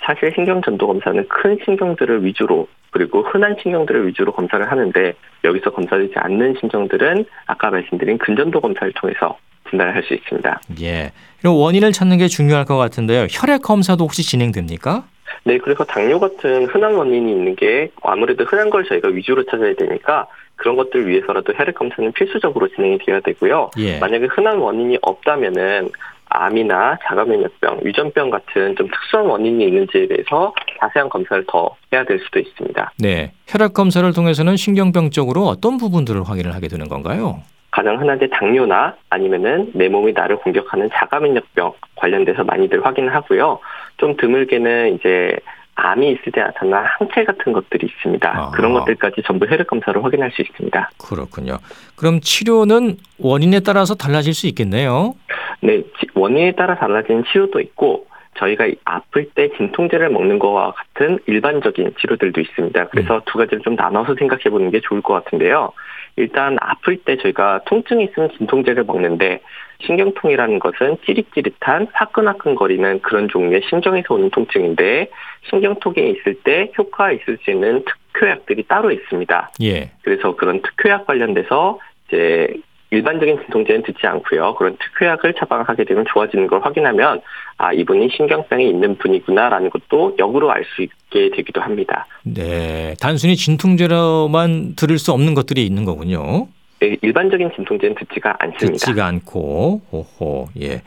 사실 0.00 0.32
신경 0.34 0.60
전도 0.60 0.86
검사는 0.86 1.26
큰 1.28 1.58
신경들을 1.64 2.24
위주로 2.24 2.68
그리고 2.92 3.22
흔한 3.22 3.56
신경들을 3.60 4.06
위주로 4.06 4.32
검사를 4.32 4.70
하는데 4.70 5.14
여기서 5.44 5.70
검사되지 5.70 6.12
않는 6.14 6.54
신경들은 6.60 7.24
아까 7.46 7.70
말씀드린 7.70 8.18
근전도 8.18 8.60
검사를 8.60 8.92
통해서 8.92 9.36
진단을 9.70 9.94
할 9.94 10.02
수 10.04 10.14
있습니다. 10.14 10.60
예. 10.82 11.10
그럼 11.40 11.56
원인을 11.56 11.92
찾는 11.92 12.18
게 12.18 12.28
중요할 12.28 12.64
것 12.66 12.76
같은데요. 12.76 13.26
혈액 13.30 13.62
검사도 13.62 14.04
혹시 14.04 14.22
진행됩니까? 14.22 15.04
네, 15.44 15.58
그래서 15.58 15.82
당뇨 15.84 16.20
같은 16.20 16.66
흔한 16.66 16.94
원인이 16.94 17.32
있는 17.32 17.56
게 17.56 17.90
아무래도 18.02 18.44
흔한 18.44 18.68
걸 18.68 18.84
저희가 18.84 19.08
위주로 19.08 19.42
찾아야 19.44 19.74
되니까 19.74 20.26
그런 20.56 20.76
것들 20.76 21.08
위해서라도 21.08 21.54
혈액 21.54 21.74
검사는 21.74 22.12
필수적으로 22.12 22.68
진행이 22.68 22.98
되어야 22.98 23.20
되고요. 23.20 23.70
예. 23.78 23.98
만약에 23.98 24.26
흔한 24.26 24.58
원인이 24.58 24.98
없다면은 25.00 25.88
암이나 26.32 26.98
자가면역병, 27.06 27.80
유전병 27.84 28.30
같은 28.30 28.74
좀 28.76 28.88
특수한 28.88 29.26
원인이 29.26 29.64
있는지에 29.64 30.08
대해서 30.08 30.54
자세한 30.80 31.08
검사를 31.08 31.44
더 31.46 31.74
해야 31.92 32.04
될 32.04 32.18
수도 32.20 32.38
있습니다. 32.38 32.92
네, 32.98 33.32
혈액 33.46 33.74
검사를 33.74 34.10
통해서는 34.12 34.56
신경병 34.56 35.10
쪽으로 35.10 35.42
어떤 35.42 35.76
부분들을 35.76 36.22
확인을 36.24 36.54
하게 36.54 36.68
되는 36.68 36.88
건가요? 36.88 37.42
가장 37.70 37.98
흔한데 38.00 38.28
당뇨나 38.28 38.94
아니면은 39.08 39.70
내 39.74 39.88
몸이 39.88 40.12
나를 40.12 40.36
공격하는 40.36 40.90
자가면역병 40.92 41.72
관련돼서 41.96 42.44
많이들 42.44 42.84
확인을 42.84 43.14
하고요. 43.14 43.58
좀 43.96 44.16
드물게는 44.16 44.96
이제 44.96 45.38
암이 45.74 46.10
있을 46.12 46.32
때 46.32 46.42
나타난 46.42 46.84
항체 46.84 47.24
같은 47.24 47.52
것들이 47.52 47.86
있습니다. 47.86 48.30
아. 48.30 48.50
그런 48.50 48.74
것들까지 48.74 49.22
전부 49.26 49.46
혈액 49.46 49.66
검사로 49.66 50.02
확인할 50.02 50.30
수 50.32 50.42
있습니다. 50.42 50.90
그렇군요. 50.98 51.58
그럼 51.96 52.20
치료는 52.20 52.98
원인에 53.18 53.60
따라서 53.60 53.94
달라질 53.94 54.34
수 54.34 54.46
있겠네요. 54.48 55.14
네, 55.62 55.82
원인에 56.14 56.52
따라 56.52 56.76
달라지는 56.76 57.24
치료도 57.24 57.60
있고 57.60 58.06
저희가 58.34 58.66
아플 58.84 59.30
때 59.30 59.50
진통제를 59.56 60.10
먹는 60.10 60.38
거와 60.38 60.72
같은 60.72 61.18
일반적인 61.26 61.94
치료들도 62.00 62.40
있습니다. 62.40 62.88
그래서 62.88 63.16
음. 63.16 63.20
두 63.26 63.38
가지를 63.38 63.62
좀 63.62 63.76
나눠서 63.76 64.14
생각해 64.14 64.44
보는 64.44 64.70
게 64.70 64.80
좋을 64.80 65.02
것 65.02 65.12
같은데요. 65.14 65.72
일단 66.16 66.56
아플 66.60 66.98
때 66.98 67.16
저희가 67.16 67.62
통증이 67.66 68.04
있으면 68.04 68.30
진통제를 68.36 68.84
먹는데 68.84 69.40
신경통이라는 69.84 70.58
것은 70.58 70.98
찌릿찌릿한 71.04 71.88
화끈화끈거리는 71.92 73.00
그런 73.00 73.28
종류의 73.28 73.62
신경에서 73.68 74.14
오는 74.14 74.30
통증인데 74.30 75.08
신경통에 75.50 75.96
있을 76.08 76.34
때 76.42 76.70
효과가 76.76 77.12
있을 77.12 77.38
수 77.42 77.50
있는 77.50 77.84
특효약들이 78.12 78.64
따로 78.64 78.90
있습니다. 78.90 79.50
예. 79.62 79.90
그래서 80.02 80.36
그런 80.36 80.60
특효약 80.62 81.06
관련돼서 81.06 81.78
이제 82.08 82.48
일반적인 82.92 83.38
진통제는 83.40 83.82
듣지 83.82 84.06
않고요. 84.06 84.54
그런 84.54 84.76
특효약을 84.78 85.34
처방하게 85.34 85.84
되면 85.84 86.04
좋아지는 86.12 86.46
걸 86.46 86.60
확인하면 86.60 87.22
아 87.56 87.72
이분이 87.72 88.10
신경병이 88.14 88.68
있는 88.68 88.96
분이구나라는 88.98 89.70
것도 89.70 90.16
역으로 90.18 90.52
알 90.52 90.62
수 90.76 90.82
있게 90.82 91.30
되기도 91.34 91.60
합니다. 91.60 92.06
네, 92.22 92.94
단순히 93.00 93.34
진통제로만 93.34 94.74
들을 94.76 94.98
수 94.98 95.12
없는 95.12 95.34
것들이 95.34 95.66
있는 95.66 95.84
거군요. 95.84 96.46
네, 96.80 96.96
일반적인 97.02 97.50
진통제는 97.56 97.96
듣지가 97.96 98.36
않습니다. 98.38 98.72
듣지가 98.72 99.06
않고, 99.06 99.80
오호, 99.90 100.48
예. 100.60 100.82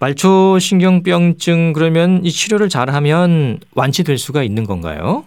말초 0.00 0.58
신경병증 0.60 1.72
그러면 1.72 2.24
이 2.24 2.30
치료를 2.30 2.68
잘하면 2.68 3.58
완치될 3.74 4.16
수가 4.18 4.42
있는 4.44 4.64
건가요? 4.64 5.24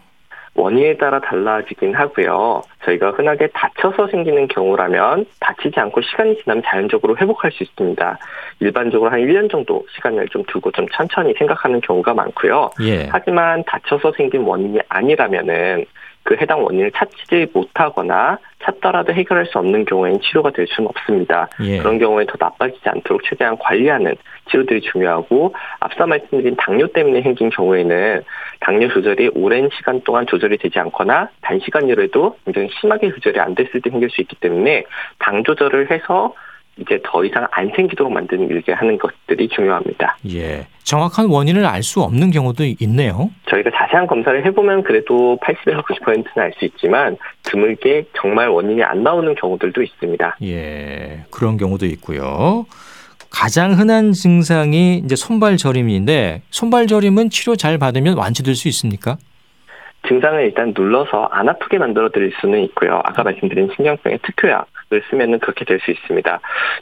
원인에 0.53 0.97
따라 0.97 1.19
달라지긴 1.19 1.93
하고요. 1.95 2.61
저희가 2.83 3.11
흔하게 3.11 3.47
다쳐서 3.53 4.07
생기는 4.07 4.47
경우라면 4.47 5.25
다치지 5.39 5.79
않고 5.79 6.01
시간이 6.01 6.37
지나면 6.43 6.63
자연적으로 6.65 7.15
회복할 7.17 7.51
수 7.51 7.63
있습니다. 7.63 8.17
일반적으로 8.59 9.11
한 9.11 9.19
1년 9.21 9.49
정도 9.49 9.85
시간을 9.95 10.27
좀 10.27 10.43
두고 10.45 10.71
좀 10.71 10.85
천천히 10.89 11.33
생각하는 11.37 11.79
경우가 11.81 12.13
많고요. 12.13 12.69
예. 12.81 13.07
하지만 13.09 13.63
다쳐서 13.65 14.11
생긴 14.17 14.41
원인이 14.41 14.79
아니라면은 14.89 15.85
그 16.23 16.35
해당 16.35 16.63
원인을 16.63 16.91
찾지 16.91 17.47
못하거나 17.53 18.37
찾더라도 18.71 19.13
해결할 19.13 19.45
수 19.45 19.57
없는 19.57 19.85
경우에는 19.85 20.19
치료가 20.21 20.51
될 20.51 20.67
수는 20.67 20.89
없습니다. 20.89 21.49
예. 21.61 21.77
그런 21.77 21.99
경우에 21.99 22.25
더 22.25 22.33
나빠지지 22.39 22.87
않도록 22.87 23.23
최대한 23.23 23.57
관리하는 23.57 24.15
치료들이 24.49 24.81
중요하고 24.81 25.53
앞서 25.79 26.05
말씀드린 26.05 26.55
당뇨 26.57 26.87
때문에 26.87 27.21
생긴 27.21 27.49
경우에는 27.49 28.23
당뇨 28.59 28.87
조절이 28.89 29.31
오랜 29.35 29.69
시간 29.75 30.01
동안 30.01 30.25
조절이 30.27 30.57
되지 30.57 30.79
않거나 30.79 31.29
단시간이라도 31.41 32.37
굉장히 32.45 32.69
심하게 32.79 33.11
조절이 33.11 33.39
안 33.39 33.55
됐을 33.55 33.81
때 33.81 33.89
생길 33.89 34.09
수 34.09 34.21
있기 34.21 34.35
때문에 34.37 34.83
당 35.19 35.43
조절을 35.43 35.91
해서 35.91 36.33
이제 36.77 36.99
더 37.03 37.23
이상 37.23 37.47
안 37.51 37.71
생기도록 37.75 38.11
만드는 38.11 38.47
일게 38.49 38.71
하는 38.73 38.97
것들이 38.97 39.49
중요합니다. 39.49 40.17
예. 40.33 40.65
정확한 40.83 41.27
원인을 41.27 41.65
알 41.65 41.83
수 41.83 42.01
없는 42.01 42.31
경우도 42.31 42.63
있네요. 42.79 43.29
저희가 43.49 43.69
자세한 43.75 44.07
검사를 44.07 44.43
해보면 44.45 44.83
그래도 44.83 45.37
80에서 45.43 45.83
90%는 45.85 46.23
알 46.37 46.51
수 46.57 46.65
있지만 46.65 47.17
드물게 47.43 48.05
정말 48.19 48.49
원인이 48.49 48.81
안 48.83 49.03
나오는 49.03 49.33
경우들도 49.35 49.81
있습니다. 49.81 50.37
예. 50.43 51.23
그런 51.29 51.57
경우도 51.57 51.85
있고요. 51.87 52.65
가장 53.29 53.73
흔한 53.77 54.11
증상이 54.11 54.97
이제 55.05 55.15
손발 55.15 55.57
저림인데 55.57 56.41
손발 56.49 56.87
저림은 56.87 57.29
치료 57.29 57.55
잘 57.55 57.77
받으면 57.77 58.17
완치될 58.17 58.55
수 58.55 58.67
있습니까? 58.69 59.17
증상을 60.07 60.41
일단 60.41 60.73
눌러서 60.75 61.29
안 61.31 61.47
아프게 61.49 61.77
만들어 61.77 62.09
드릴 62.09 62.31
수는 62.41 62.61
있고요. 62.65 63.01
아까 63.03 63.23
말씀드린 63.23 63.69
신경병의 63.75 64.19
특효약을 64.23 65.03
쓰면은 65.09 65.39
그렇게 65.39 65.65
될 65.65 65.79
수 65.79 65.91
있습니다. 65.91 66.39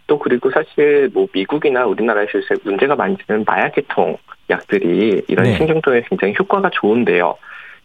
또 0.07 0.19
그리고 0.19 0.51
사실 0.51 1.09
뭐 1.13 1.27
미국이나 1.33 1.85
우리나라에서 1.85 2.39
요새 2.39 2.55
문제가 2.63 2.95
많지는 2.95 3.43
마약계통 3.45 4.17
약들이 4.49 5.23
이런 5.27 5.45
네. 5.45 5.55
신경통에 5.57 6.03
굉장히 6.09 6.33
효과가 6.37 6.69
좋은데요. 6.71 7.35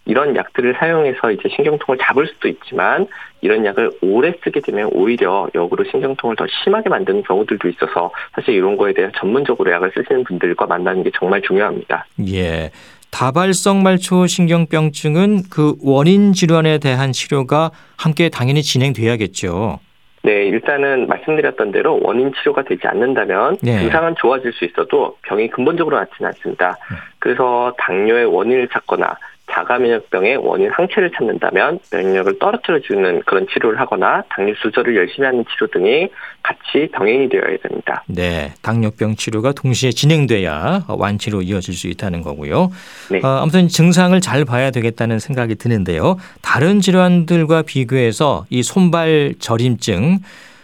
이런 0.07 0.37
약들을 0.37 0.75
사용해서 0.79 1.31
이제 1.31 1.49
신경통을 1.49 1.99
잡을 1.99 2.27
수도 2.27 2.49
있지만 2.49 3.07
이런 3.41 3.65
약을 3.65 3.91
오래 4.03 4.35
쓰게 4.43 4.61
되면 4.61 4.91
오히려 4.93 5.49
역으로 5.55 5.85
신경통을 5.85 6.37
더 6.37 6.47
심하게 6.63 6.91
만드는 6.91 7.23
경우들도 7.23 7.69
있어서 7.69 8.11
사실 8.35 8.55
이런 8.55 8.77
거에 8.77 8.93
대한 8.93 9.13
전문적으로 9.17 9.71
약을 9.71 9.93
쓰시는 9.95 10.25
분들과 10.25 10.67
만나는 10.67 11.05
게 11.05 11.11
정말 11.15 11.41
중요합니다. 11.43 12.07
예. 12.29 12.71
다발성 13.15 13.85
말초 13.85 14.27
신경병증은 14.27 15.45
그 15.49 15.77
원인 15.85 16.33
질환에 16.33 16.79
대한 16.79 17.13
치료가 17.13 17.71
함께 17.97 18.29
당연히 18.29 18.61
진행돼야겠죠. 18.61 19.79
네, 20.25 20.47
일단은 20.47 21.07
말씀드렸던 21.07 21.71
대로 21.71 22.01
원인 22.03 22.33
치료가 22.35 22.63
되지 22.65 22.89
않는다면 22.89 23.59
네. 23.63 23.79
증상은 23.79 24.17
좋아질 24.19 24.53
수 24.55 24.65
있어도 24.65 25.17
병이 25.23 25.49
근본적으로 25.51 25.97
낫지는 25.97 26.29
않습니다. 26.31 26.77
네. 26.91 26.97
그래서 27.21 27.73
당뇨의 27.79 28.25
원인을 28.25 28.67
찾거나 28.73 29.17
자가면역병의 29.55 30.37
원인 30.39 30.71
항체를 30.71 31.13
찾는다면 31.13 31.79
면역력을 31.93 32.39
떨어뜨려주는 32.39 33.23
그런 33.25 33.47
치료를 33.53 33.81
하거나 33.81 34.23
당뇨 34.31 34.55
수절을 34.63 34.97
열심히 34.97 35.27
하는 35.27 35.45
치료 35.51 35.69
등이 35.69 36.09
같이 36.43 36.91
병행이 36.93 37.29
되어야 37.29 37.57
됩니다. 37.63 38.03
네, 38.07 38.53
당뇨병 38.63 39.15
치료가 39.15 39.53
동시에 39.53 39.91
진행돼야 39.91 40.85
완치로 40.89 41.43
이어질 41.43 41.75
수 41.75 41.89
있다는 41.89 42.23
거고요. 42.23 42.71
네. 43.11 43.21
어, 43.23 43.41
아무튼 43.43 43.69
증상을 43.69 44.19
잘 44.21 44.45
봐야 44.45 44.71
되겠다는 44.71 45.19
생각이 45.19 45.55
드는데요. 45.55 46.17
다른 46.43 46.81
질환들과 46.81 47.63
비교해서 47.63 48.45
이 48.51 48.63
손발 48.63 49.35
저림증 49.39 50.19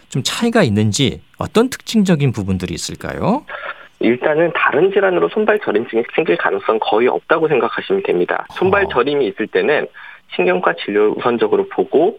좀 0.09 0.23
차이가 0.23 0.61
있는지 0.61 1.21
어떤 1.37 1.69
특징적인 1.69 2.33
부분들이 2.33 2.73
있을까요? 2.73 3.45
일단은 4.01 4.51
다른 4.53 4.91
질환으로 4.91 5.29
손발 5.29 5.59
저림증이 5.59 6.03
생길 6.15 6.37
가능성 6.37 6.79
거의 6.81 7.07
없다고 7.07 7.47
생각하시면 7.47 8.03
됩니다. 8.03 8.45
손발 8.51 8.85
어. 8.85 8.87
저림이 8.89 9.27
있을 9.27 9.47
때는 9.47 9.87
신경과 10.35 10.73
진료를 10.73 11.13
우선적으로 11.17 11.67
보고 11.69 12.17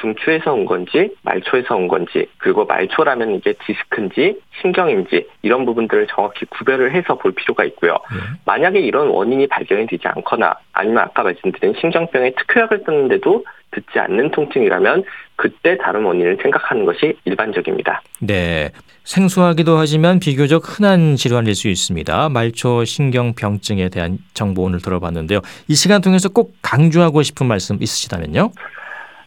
중추에서 0.00 0.52
온 0.52 0.64
건지 0.64 1.14
말초에서 1.22 1.76
온 1.76 1.88
건지 1.88 2.26
그리고 2.38 2.64
말초라면 2.64 3.36
이게 3.36 3.54
디스크인지 3.64 4.40
신경인지 4.60 5.28
이런 5.42 5.64
부분들을 5.64 6.08
정확히 6.08 6.46
구별을 6.46 6.92
해서 6.92 7.14
볼 7.14 7.32
필요가 7.32 7.64
있고요. 7.64 7.92
네. 7.92 8.18
만약에 8.44 8.80
이런 8.80 9.08
원인이 9.08 9.46
발견이 9.46 9.86
되지 9.86 10.08
않거나 10.08 10.56
아니면 10.72 11.04
아까 11.04 11.22
말씀드린 11.22 11.74
신경병의 11.80 12.34
특효약을 12.36 12.82
쓰는데도 12.84 13.44
듣지 13.70 13.98
않는 13.98 14.30
통증이라면 14.30 15.04
그때 15.36 15.76
다른 15.76 16.04
원인을 16.04 16.38
생각하는 16.42 16.84
것이 16.84 17.16
일반적입니다. 17.24 18.02
네. 18.20 18.70
생소하기도 19.04 19.76
하지만 19.76 20.18
비교적 20.18 20.62
흔한 20.64 21.16
질환일 21.16 21.54
수 21.54 21.68
있습니다. 21.68 22.30
말초 22.30 22.84
신경병증에 22.84 23.90
대한 23.90 24.18
정보 24.32 24.62
오늘 24.62 24.80
들어봤는데요. 24.80 25.40
이 25.68 25.74
시간 25.74 26.00
통해서 26.00 26.28
꼭 26.30 26.54
강조하고 26.62 27.22
싶은 27.22 27.46
말씀 27.46 27.76
있으시다면요? 27.80 28.50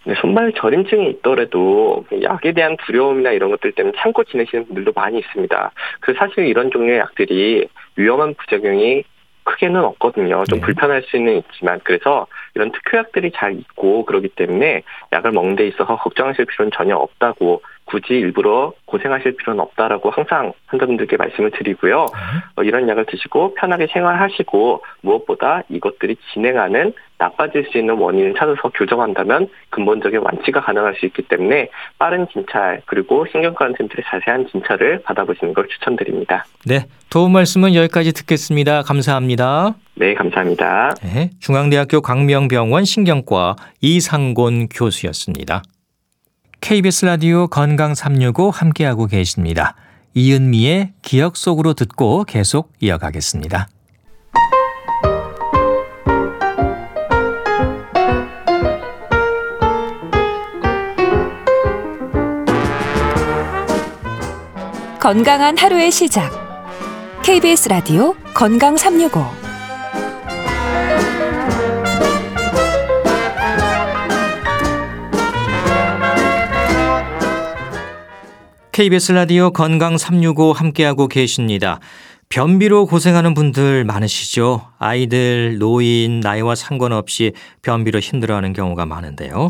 네, 0.06 0.16
손발 0.22 0.54
저림증이 0.54 1.10
있더라도 1.10 2.06
약에 2.24 2.54
대한 2.54 2.78
두려움이나 2.86 3.32
이런 3.32 3.52
것들 3.52 3.74
때문에 3.74 3.94
참고 4.00 4.24
지내시는 4.24 4.66
분들도 4.68 4.94
많이 4.96 5.20
있습니다. 5.20 5.72
그 6.00 6.14
사실 6.18 6.48
이런 6.48 6.72
종류의 6.72 7.00
약들이 7.00 7.68
위험한 7.98 8.34
부작용이 8.36 9.04
크게는 9.44 9.84
없거든요. 9.84 10.44
좀 10.50 10.60
네. 10.60 10.66
불편할 10.66 11.04
수는 11.08 11.38
있지만 11.38 11.80
그래서 11.84 12.28
이런 12.56 12.72
특효약들이 12.72 13.32
잘 13.36 13.54
있고 13.54 14.06
그러기 14.06 14.30
때문에 14.30 14.82
약을 15.14 15.32
먹는 15.32 15.56
데 15.56 15.68
있어서 15.68 15.98
걱정하실 15.98 16.46
필요는 16.46 16.72
전혀 16.76 16.96
없다고 16.96 17.62
굳이 17.88 18.14
일부러 18.14 18.74
고생하실 18.86 19.38
필요는 19.38 19.62
없다라고 19.62 20.12
항상 20.12 20.54
환자분들께 20.68 21.18
말씀을 21.18 21.52
드리고요. 21.52 22.06
네. 22.06 22.18
어, 22.56 22.64
이런 22.64 22.88
약을 22.88 23.06
드시고 23.06 23.56
편하게 23.56 23.88
생활하시고 23.88 24.84
무엇보다 25.02 25.64
이것들이 25.70 26.18
진행하는 26.34 26.94
나빠질 27.18 27.68
수 27.72 27.78
있는 27.78 27.96
원인을 27.96 28.36
찾아서 28.38 28.70
교정한다면 28.76 29.48
근본적인 29.72 30.20
완치가 30.20 30.62
가능할 30.62 30.96
수 30.96 31.06
있기 31.08 31.24
때문에 31.24 31.70
빠른 31.98 32.28
진찰 32.32 32.82
그리고 32.86 33.26
신경과원 33.32 33.74
센터의 33.78 34.04
자세한 34.06 34.48
진찰을 34.52 35.02
받아보시는 35.04 35.54
걸 35.54 35.68
추천드립니다. 35.68 36.46
네, 36.66 36.86
도움 37.10 37.34
말씀은 37.34 37.74
여기까지 37.74 38.14
듣겠습니다. 38.14 38.84
감사합니다. 38.84 39.74
네, 39.96 40.14
감사합니다. 40.14 40.94
네, 41.02 41.32
중앙대학교 41.40 42.02
광명병원 42.02 42.86
신경과 42.86 43.56
이상곤 43.82 44.68
교수였습니다. 44.68 45.64
KBS 46.60 47.06
라디오 47.06 47.48
건강 47.48 47.96
365 47.96 48.50
함께하고 48.50 49.06
계십니다. 49.06 49.76
이은미의 50.14 50.94
기억 51.02 51.38
속으로 51.38 51.74
듣고 51.74 52.24
계속 52.26 52.74
이어가겠습니다. 52.80 53.70
건강한 65.00 65.58
하루의 65.58 65.92
시작. 65.92 66.32
KBS 67.24 67.70
라디오 67.70 68.14
건강 68.34 68.76
365. 68.76 69.47
KBS 78.78 79.14
라디오 79.14 79.50
건강 79.50 79.98
365 79.98 80.54
함께하고 80.54 81.08
계십니다. 81.08 81.80
변비로 82.30 82.86
고생하는 82.86 83.34
분들 83.34 83.86
많으시죠? 83.86 84.68
아이들, 84.78 85.58
노인, 85.58 86.20
나이와 86.20 86.54
상관없이 86.54 87.32
변비로 87.64 87.98
힘들어하는 88.00 88.54
경우가 88.54 88.86
많은데요. 88.86 89.50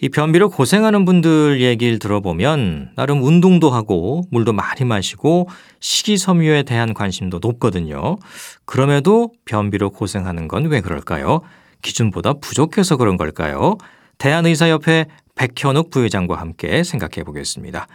이 0.00 0.08
변비로 0.08 0.50
고생하는 0.50 1.04
분들 1.04 1.60
얘기를 1.60 2.00
들어보면 2.00 2.94
나름 2.96 3.22
운동도 3.22 3.70
하고 3.70 4.24
물도 4.32 4.52
많이 4.52 4.84
마시고 4.84 5.48
식이섬유에 5.78 6.64
대한 6.64 6.94
관심도 6.94 7.38
높거든요. 7.40 8.16
그럼에도 8.64 9.30
변비로 9.44 9.90
고생하는 9.90 10.48
건 10.48 10.66
왜 10.66 10.80
그럴까요? 10.80 11.42
기준보다 11.82 12.40
부족해서 12.40 12.96
그런 12.96 13.18
걸까요? 13.18 13.78
대한의사협회 14.18 15.06
백현욱 15.36 15.90
부회장과 15.90 16.40
함께 16.40 16.82
생각해 16.82 17.22
보겠습니다. 17.24 17.86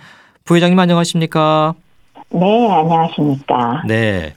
부회장님 0.45 0.79
안녕하십니까? 0.79 1.73
네, 2.31 2.71
안녕하십니까? 2.71 3.83
네. 3.87 4.33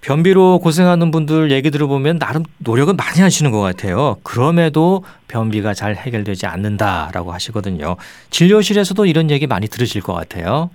변비로 0.00 0.58
고생하는 0.58 1.10
분들 1.10 1.50
얘기 1.50 1.70
들어보면 1.70 2.18
나름 2.18 2.42
노력은 2.58 2.96
많이 2.96 3.22
하시는 3.22 3.50
것 3.50 3.60
같아요. 3.60 4.16
그럼에도 4.22 5.02
변비가 5.28 5.72
잘 5.72 5.94
해결되지 5.94 6.46
않는다라고 6.46 7.32
하시거든요. 7.32 7.96
진료실에서도 8.28 9.06
이런 9.06 9.30
얘기 9.30 9.46
많이 9.46 9.66
들으실 9.66 10.02
것 10.02 10.12
같아요. 10.12 10.68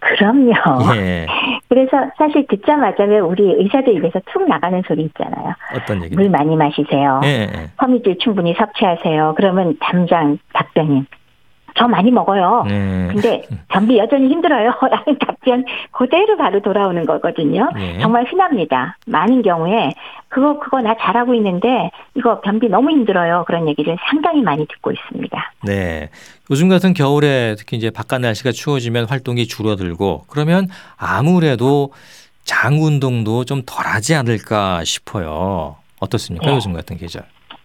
그럼요. 0.00 0.52
예. 0.96 1.26
그래서 1.68 1.90
사실 2.18 2.44
듣자마자 2.48 3.04
왜 3.04 3.20
우리 3.20 3.44
의사들 3.44 3.94
입에서 3.96 4.20
툭 4.32 4.46
나가는 4.48 4.82
소리 4.88 5.04
있잖아요. 5.04 5.54
어떤 5.76 6.02
얘기? 6.04 6.16
물 6.16 6.28
많이 6.28 6.56
마시세요. 6.56 7.20
예, 7.24 7.28
예. 7.54 7.70
허미질 7.80 8.18
충분히 8.18 8.54
섭취하세요. 8.58 9.34
그러면 9.36 9.76
담장 9.80 10.36
답변이 10.52 11.04
저 11.76 11.88
많이 11.88 12.10
먹어요. 12.10 12.64
네. 12.68 13.08
근데 13.10 13.42
변비 13.68 13.98
여전히 13.98 14.28
힘들어요. 14.28 14.72
라는 14.80 15.18
답변 15.18 15.64
그대로 15.90 16.36
바로 16.36 16.60
돌아오는 16.60 17.04
거거든요. 17.06 17.70
네. 17.74 17.98
정말 18.00 18.24
흔합니다. 18.24 18.96
많은 19.06 19.42
경우에 19.42 19.92
그거 20.28 20.58
그거 20.58 20.80
나 20.80 20.94
잘하고 20.98 21.34
있는데 21.34 21.90
이거 22.14 22.40
변비 22.40 22.68
너무 22.68 22.90
힘들어요. 22.90 23.44
그런 23.46 23.68
얘기를 23.68 23.96
상당히 24.08 24.42
많이 24.42 24.66
듣고 24.66 24.92
있습니다. 24.92 25.52
네. 25.64 26.08
요즘 26.50 26.68
같은 26.68 26.94
겨울에 26.94 27.54
특히 27.56 27.76
이제 27.76 27.90
바깥 27.90 28.20
날씨가 28.20 28.52
추워지면 28.52 29.06
활동이 29.06 29.46
줄어들고 29.46 30.24
그러면 30.28 30.68
아무래도 30.96 31.92
장 32.44 32.82
운동도 32.82 33.44
좀 33.44 33.62
덜하지 33.64 34.14
않을까 34.14 34.84
싶어요. 34.84 35.76
어떻습니까? 36.00 36.46
네. 36.46 36.56
요즘 36.56 36.72
같은 36.72 36.96
계절. 36.96 37.22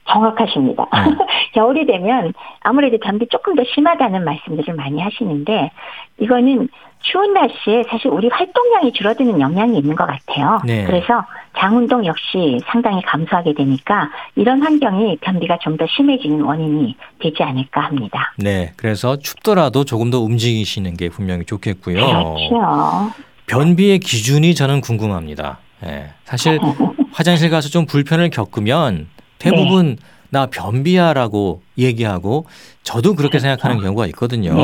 정확하십니다. 0.08 0.86
네. 0.94 1.16
겨울이 1.54 1.86
되면 1.86 2.34
아무래도 2.62 2.98
변비 3.00 3.28
조금 3.28 3.56
더 3.56 3.64
심하다는 3.74 4.24
말씀들을 4.24 4.74
많이 4.76 5.02
하시는데 5.02 5.72
이거는 6.20 6.70
추운 7.02 7.34
날씨에 7.34 7.84
사실 7.90 8.10
우리 8.10 8.28
활동량이 8.28 8.92
줄어드는 8.94 9.40
영향이 9.40 9.78
있는 9.78 9.96
것 9.96 10.08
같아요. 10.08 10.60
네. 10.66 10.84
그래서 10.86 11.24
장운동 11.58 12.06
역시 12.06 12.60
상당히 12.68 13.02
감소하게 13.04 13.54
되니까 13.54 14.10
이런 14.36 14.62
환경이 14.64 15.18
변비가 15.22 15.58
좀 15.60 15.78
더 15.78 15.86
심해지는 15.96 16.42
원인이 16.42 16.96
되지 17.20 17.44
않을까 17.44 17.82
합니다. 17.82 18.34
네. 18.38 18.74
그래서 18.78 19.18
춥더라도 19.18 19.84
조금 19.86 20.10
더 20.10 20.20
움직이시는 20.22 20.98
게 20.98 21.10
분명히 21.10 21.46
좋겠고요. 21.46 21.96
그렇죠. 21.96 23.12
변비의 23.46 24.00
기준이 24.00 24.56
저는 24.56 24.82
궁금합니다. 24.82 25.60
네. 25.84 26.10
사실 26.26 26.60
화장실 27.14 27.52
가서 27.52 27.70
좀 27.70 27.86
불편을 27.86 28.32
겪으면 28.32 29.08
대부분 29.40 29.96
네. 29.96 29.96
나 30.30 30.46
변비야라고 30.48 31.62
얘기하고 31.78 32.46
저도 32.84 33.16
그렇게 33.16 33.38
그렇죠. 33.38 33.44
생각하는 33.44 33.82
경우가 33.82 34.08
있거든요. 34.08 34.56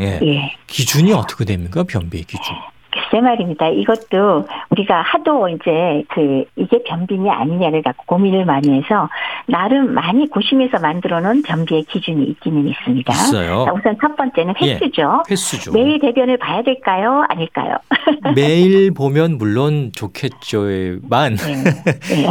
예. 0.00 0.20
예. 0.22 0.52
기준이 0.68 1.12
어떻게 1.12 1.44
됩니까? 1.44 1.82
변비 1.82 2.22
기준. 2.24 2.54
글쎄 2.98 3.22
말입니다. 3.22 3.68
이것도 3.68 4.46
우리가 4.70 5.02
하도 5.02 5.48
이제 5.48 6.02
그 6.08 6.44
이게 6.56 6.82
변비냐 6.82 7.32
아니냐를 7.32 7.82
갖고 7.82 8.04
고민을 8.06 8.44
많이 8.44 8.70
해서 8.70 9.08
나름 9.46 9.94
많이 9.94 10.28
고심해서 10.28 10.80
만들어 10.80 11.20
놓은 11.20 11.42
변비의 11.42 11.84
기준이 11.84 12.24
있기는 12.24 12.66
있습니다. 12.68 13.12
있어요. 13.12 13.64
자, 13.66 13.72
우선 13.72 13.96
첫 14.00 14.16
번째는 14.16 14.54
예, 14.62 14.74
횟수죠. 14.74 15.22
예, 15.28 15.32
횟수죠. 15.32 15.72
매일 15.72 16.00
대변을 16.00 16.38
봐야 16.38 16.62
될까요? 16.62 17.24
아닐까요? 17.28 17.76
매일 18.34 18.92
보면 18.92 19.38
물론 19.38 19.92
좋겠죠만 19.94 21.36
네. 21.36 21.64
네. 22.08 22.28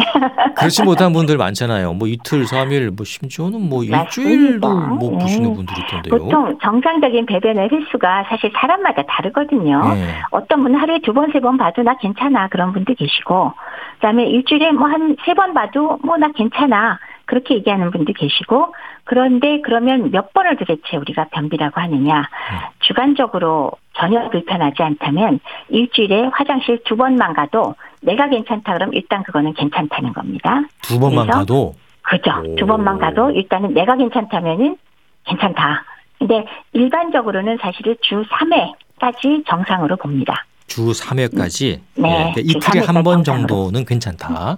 그렇지 0.56 0.84
못한 0.84 1.14
분들 1.14 1.38
많잖아요. 1.38 1.94
뭐 1.94 2.08
이틀, 2.08 2.46
삼일, 2.46 2.92
뭐 2.92 3.06
심지어는 3.06 3.62
뭐 3.62 3.84
일주일도 3.84 4.68
뭐 4.68 5.12
보시는 5.12 5.50
네. 5.50 5.56
분들이 5.56 5.82
있던데요. 5.82 6.18
보통 6.18 6.58
정상적인 6.62 7.26
배변의 7.26 7.70
횟수가 7.72 8.26
사실 8.30 8.52
사람마다 8.56 9.04
다르거든요. 9.08 9.94
네. 9.94 10.08
어떤 10.58 10.64
분은 10.64 10.80
하루에 10.80 11.00
두 11.00 11.14
번, 11.14 11.32
세 11.32 11.40
번 11.40 11.58
봐도 11.58 11.84
나 11.84 11.96
괜찮아 11.98 12.48
그런 12.48 12.74
분도 12.74 12.94
계시고 12.96 13.54
그 13.96 14.00
다음에 14.02 14.26
일주일에 14.26 14.72
뭐 14.72 14.88
한 14.90 15.16
세 15.26 15.34
번 15.36 15.54
봐도 15.54 16.00
뭐 16.04 16.18
나 16.18 16.30
괜찮아 16.32 17.00
그렇게 17.26 17.56
얘기하는 17.56 17.92
분도 17.92 18.12
계시고 18.14 18.74
그런데 19.04 19.62
그러면 19.62 20.10
몇 20.12 20.34
번을 20.34 20.56
도대체 20.58 20.98
우리가 20.98 21.26
변비라고 21.32 21.80
하느냐 21.80 22.22
네. 22.22 22.58
주관적으로 22.80 23.72
전혀 23.94 24.30
불편하지 24.30 24.82
않다면 24.82 25.40
일주일에 25.70 26.30
화장실 26.34 26.82
두 26.86 26.96
번만 26.98 27.34
가도 27.34 27.76
내가 28.02 28.28
괜찮다 28.30 28.74
그러면 28.74 28.94
일단 28.94 29.24
그거는 29.24 29.54
괜찮다는 29.54 30.14
겁니다. 30.14 30.62
두 30.82 31.00
번만 31.00 31.28
가도 31.28 31.74
그죠. 32.02 32.32
두 32.58 32.66
번만 32.66 32.98
가도 32.98 33.30
일단은 33.32 33.74
내가 33.74 33.96
괜찮다면은 33.96 34.78
괜찮다. 35.26 35.84
근데 36.18 36.46
일반적으로는 36.74 37.58
사실은 37.62 37.96
주 38.02 38.24
3회까지 38.24 39.46
정상으로 39.46 39.98
봅니다. 39.98 40.46
주 40.68 40.92
3회까지? 40.92 41.80
네. 41.96 42.02
네. 42.02 42.34
그러니까 42.36 42.42
이틀에 42.44 42.82
한 42.86 43.04
번 43.04 43.24
정도는 43.24 43.86
괜찮다. 43.86 44.58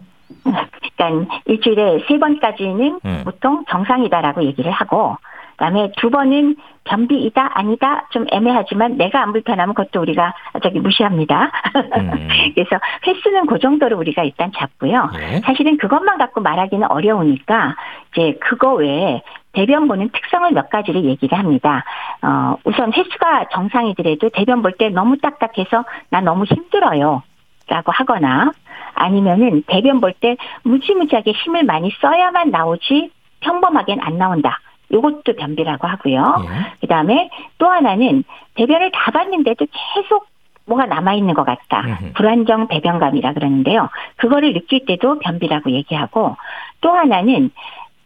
그러니까 0.97 1.35
일주일에 1.45 2.03
세 2.07 2.17
번까지는 2.19 2.99
음. 3.05 3.21
보통 3.23 3.63
정상이다라고 3.69 4.43
얘기를 4.43 4.71
하고 4.71 5.15
그다음에 5.51 5.91
두 5.97 6.09
번은 6.09 6.55
변비이다 6.85 7.51
아니다 7.53 8.07
좀 8.11 8.25
애매하지만 8.31 8.97
내가 8.97 9.21
안 9.21 9.31
불편하면 9.33 9.75
그것도 9.75 10.01
우리가 10.01 10.33
저기 10.63 10.79
무시합니다. 10.79 11.51
음. 11.97 12.27
그래서 12.55 12.79
횟수는 13.05 13.45
그 13.45 13.59
정도로 13.59 13.97
우리가 13.97 14.23
일단 14.23 14.51
잡고요. 14.57 15.09
네. 15.13 15.41
사실은 15.45 15.77
그것만 15.77 16.17
갖고 16.17 16.41
말하기는 16.41 16.89
어려우니까 16.89 17.75
이제 18.13 18.37
그거 18.41 18.73
외에 18.75 19.21
대변 19.53 19.87
보는 19.87 20.09
특성을 20.09 20.51
몇 20.51 20.69
가지를 20.69 21.03
얘기를 21.05 21.37
합니다. 21.37 21.83
어, 22.21 22.55
우선 22.63 22.93
횟수가 22.93 23.45
정상이더라도 23.51 24.29
대변 24.29 24.61
볼 24.61 24.73
때 24.77 24.89
너무 24.89 25.17
딱딱해서 25.17 25.83
나 26.09 26.21
너무 26.21 26.45
힘들어요. 26.45 27.23
라고 27.67 27.91
하거나 27.91 28.51
아니면은 28.95 29.63
대변 29.67 30.01
볼 30.01 30.13
때 30.13 30.37
무지무지하게 30.63 31.31
힘을 31.31 31.63
많이 31.63 31.91
써야만 32.01 32.51
나오지 32.51 33.11
평범하게는 33.41 34.03
안 34.03 34.17
나온다. 34.17 34.59
요것도 34.91 35.33
변비라고 35.37 35.87
하고요. 35.87 36.35
예. 36.45 36.71
그 36.81 36.87
다음에 36.87 37.29
또 37.59 37.69
하나는 37.69 38.23
대변을 38.55 38.91
다 38.91 39.11
봤는데도 39.11 39.65
계속 39.71 40.27
뭐가 40.65 40.85
남아있는 40.87 41.33
것 41.35 41.45
같다. 41.45 41.81
음흠. 41.81 42.13
불안정 42.13 42.67
배변감이라 42.67 43.33
그러는데요. 43.33 43.89
그거를 44.17 44.53
느낄 44.53 44.85
때도 44.85 45.19
변비라고 45.19 45.71
얘기하고 45.71 46.37
또 46.81 46.91
하나는 46.91 47.51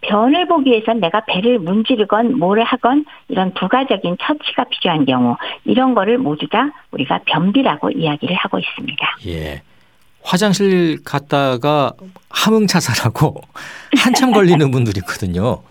변을 0.07 0.47
보기 0.47 0.69
위해선 0.71 0.99
내가 0.99 1.23
배를 1.25 1.59
문지르건 1.59 2.37
뭐를 2.37 2.63
하건 2.63 3.05
이런 3.29 3.53
부가적인 3.53 4.17
처치가 4.21 4.65
필요한 4.65 5.05
경우 5.05 5.35
이런 5.65 5.93
거를 5.93 6.17
모두 6.17 6.47
다 6.47 6.71
우리가 6.91 7.21
변비라고 7.25 7.91
이야기를 7.91 8.35
하고 8.35 8.59
있습니다. 8.59 9.17
예. 9.27 9.61
화장실 10.23 11.03
갔다가 11.03 11.91
함흥차사라고 12.29 13.41
한참 13.97 14.31
걸리는 14.31 14.71
분들이 14.71 14.99
있거든요. 14.99 15.61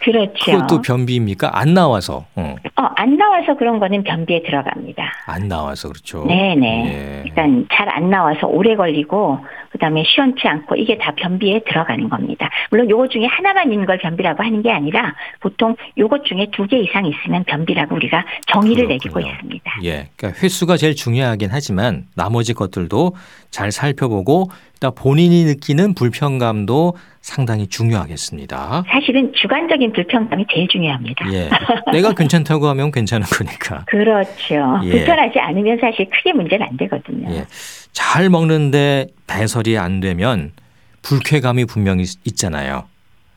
그렇죠. 0.00 0.52
그것도 0.52 0.82
변비입니까? 0.82 1.50
안 1.58 1.74
나와서. 1.74 2.26
어. 2.34 2.56
어. 2.76 2.82
안 2.96 3.16
나와서 3.16 3.54
그런 3.56 3.78
거는 3.78 4.02
변비에 4.04 4.42
들어갑니다. 4.42 5.02
안 5.26 5.48
나와서 5.48 5.88
그렇죠. 5.88 6.24
네네. 6.26 6.86
예. 6.86 7.22
일단 7.26 7.66
잘 7.72 7.86
안 7.88 8.10
나와서 8.10 8.46
오래 8.46 8.76
걸리고 8.76 9.38
그다음에 9.70 10.02
시원치 10.04 10.46
않고 10.46 10.76
이게 10.76 10.98
다 10.98 11.12
변비에 11.16 11.60
들어가는 11.66 12.08
겁니다. 12.10 12.50
물론 12.70 12.90
요거 12.90 13.08
중에 13.08 13.24
하나만 13.26 13.72
있는 13.72 13.86
걸 13.86 13.98
변비라고 13.98 14.42
하는 14.42 14.62
게 14.62 14.70
아니라 14.70 15.14
보통 15.40 15.76
요것 15.96 16.24
중에 16.24 16.48
두 16.52 16.66
개 16.66 16.78
이상 16.78 17.06
있으면 17.06 17.44
변비라고 17.44 17.94
우리가 17.94 18.24
정의를 18.48 18.86
그렇군요. 18.88 18.88
내리고 18.88 19.20
있습니다. 19.20 19.72
예. 19.84 20.08
그러니까 20.16 20.42
횟수가 20.42 20.76
제일 20.76 20.94
중요하긴 20.96 21.48
하지만 21.52 22.06
나머지 22.16 22.52
것들도 22.54 23.14
잘 23.50 23.70
살펴보고 23.72 24.50
일단 24.76 24.94
본인이 24.94 25.44
느끼는 25.44 25.94
불편감도 25.94 26.96
상당히 27.22 27.66
중요하겠습니다. 27.66 28.84
사실은 28.86 29.32
주관적인 29.34 29.92
불편감이 29.92 30.44
제일 30.52 30.68
중요합니다. 30.68 31.32
예. 31.32 31.48
내가 31.92 32.12
괜찮다고 32.12 32.68
하면 32.68 32.92
괜찮은 32.92 33.26
거니까. 33.26 33.84
그렇죠. 33.86 34.80
예. 34.84 34.90
불편하지 34.90 35.38
않으면 35.38 35.78
사실 35.80 36.08
크게 36.10 36.32
문제는 36.34 36.66
안 36.68 36.76
되거든요. 36.76 37.30
예. 37.34 37.46
잘 37.92 38.28
먹는데 38.28 39.08
배설이 39.26 39.78
안 39.78 40.00
되면 40.00 40.52
불쾌감이 41.00 41.64
분명히 41.64 42.04
있잖아요. 42.24 42.84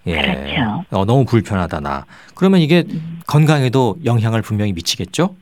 예. 0.08 0.21
그렇죠. 0.21 0.84
어, 0.91 1.06
너무 1.06 1.23
불편하다 1.23 1.80
나. 1.80 2.06
그러면 2.36 2.60
이게 2.60 2.84
음. 2.89 3.21
건강에도 3.28 3.95
영향을 4.04 4.41
분명히 4.41 4.73
미치겠죠? 4.73 5.36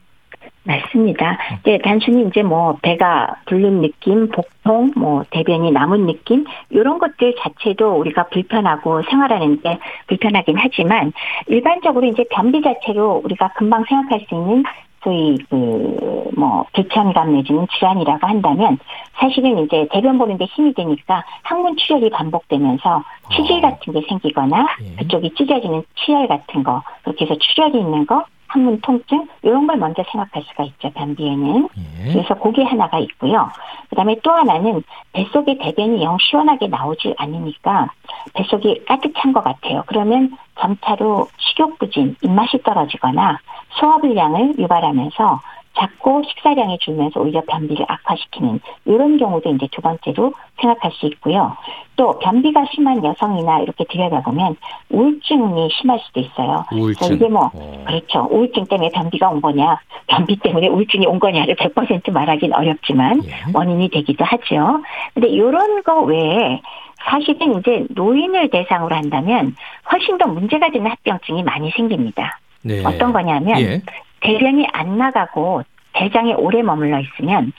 맞습니다. 0.68 1.38
이제 1.62 1.80
단순히 1.84 2.28
이제 2.28 2.44
뭐 2.44 2.78
배가 2.82 3.36
부른 3.46 3.82
느낌, 3.82 4.30
복통, 4.30 4.92
뭐 4.96 5.24
대변이 5.30 5.72
남은 5.72 6.06
느낌 6.06 6.46
이런 6.70 7.00
것들 7.00 7.36
자체도 7.40 7.94
우리가 7.94 8.28
불편하고 8.28 9.02
생활하는데 9.04 9.80
불편하긴 10.08 10.58
하지만 10.58 11.14
일반적으로 11.48 12.06
이제 12.08 12.26
변비 12.30 12.62
자체로 12.62 13.22
우리가 13.24 13.54
금방 13.56 13.86
생각할 13.86 14.26
수 14.28 14.36
있는 14.36 14.64
소위 15.04 15.38
그뭐 15.50 16.66
개천감 16.74 17.34
내지는 17.34 17.66
질환이라고 17.72 18.28
한다면 18.28 18.78
사실은 19.14 19.60
이제 19.60 19.88
대변 19.92 20.18
보는데 20.18 20.46
힘이 20.46 20.74
되니까 20.74 21.24
항문 21.44 21.78
출혈이 21.78 22.10
반복되면서 22.10 23.04
치질 23.32 23.58
어. 23.58 23.62
같은 23.62 23.94
게 23.94 24.02
생기거나 24.08 24.68
예. 24.84 24.96
그쪽이 24.98 25.34
찢어지는 25.36 25.84
치열 25.96 26.28
같은 26.28 26.64
거 26.64 26.84
그렇게 27.04 27.26
해서 27.26 27.36
출혈이 27.40 27.80
있는 27.80 28.06
거 28.06 28.26
항문 28.58 28.82
통증? 28.82 29.28
이런 29.44 29.68
걸 29.68 29.78
먼저 29.78 30.04
생각할 30.12 30.44
수가 30.44 30.64
있죠 30.64 30.90
변비에는. 30.92 31.70
예. 31.78 32.12
그래서 32.12 32.34
그게 32.34 32.64
하나가 32.64 32.98
있고요. 33.00 33.50
그다음에 33.90 34.16
또 34.24 34.32
하나는 34.32 34.84
뱃속의 35.14 35.60
대변이 35.60 36.04
영 36.04 36.18
시원하게 36.20 36.68
나오지 36.68 37.14
않으니까 37.18 37.88
뱃속이 38.34 38.86
까득한 38.86 39.34
것 39.34 39.44
같아요. 39.44 39.84
그러면 39.86 40.36
점차로 40.60 41.28
식욕 41.38 41.78
부진 41.78 42.16
입맛이 42.22 42.58
떨어지거나 42.64 43.40
소화불량을 43.80 44.58
유발하면서 44.58 45.40
작고 45.78 46.24
식사량이 46.28 46.80
줄면서 46.80 47.20
오히려 47.22 47.42
변비를 47.48 47.86
악화시키는 47.88 48.60
이런 48.86 49.18
경우도 49.18 49.50
이제 49.52 49.68
두 49.72 49.82
번째로 49.82 50.34
생각할 50.60 50.92
수 50.92 51.06
있고요. 51.08 51.56
또 51.96 52.18
변비가 52.20 52.66
심한 52.74 53.04
여성이나 53.04 53.60
이렇게 53.60 53.84
들여다보면 53.86 54.56
우울증이 54.90 55.70
심할 55.72 56.00
수도 56.00 56.20
있어요. 56.20 56.66
우울증. 56.72 57.16
이게 57.16 57.28
뭐 57.28 57.52
어. 57.54 57.84
그렇죠. 57.86 58.28
우울증 58.32 58.66
때문에 58.66 58.90
변비가 58.90 59.30
온 59.30 59.42
거냐, 59.42 59.80
변비 60.08 60.36
때문에 60.38 60.68
우울증이 60.68 61.06
온 61.06 61.20
거냐를 61.20 61.56
100% 61.56 62.12
말하기는 62.12 62.56
어렵지만 62.56 63.24
예. 63.26 63.32
원인이 63.54 63.90
되기도 63.90 64.26
하죠. 64.26 64.82
근데 65.14 65.30
이런 65.30 65.84
거 65.84 66.02
외에 66.02 66.62
사실은 67.06 67.60
이제 67.60 67.86
노인을 67.92 68.50
대상으로 68.50 68.96
한다면 68.96 69.56
훨씬 69.92 70.18
더 70.18 70.28
문제가 70.28 70.70
되는 70.70 70.90
합병증이 70.90 71.44
많이 71.44 71.72
생깁니다. 71.72 72.40
네. 72.64 72.84
어떤 72.84 73.14
거냐면 73.14 73.60
예. 73.60 73.82
대변이 74.22 74.68
안 74.74 74.98
나가고 74.98 75.64
대장에 75.94 76.34
오래 76.34 76.62
머물러 76.62 77.00
있으면 77.00 77.52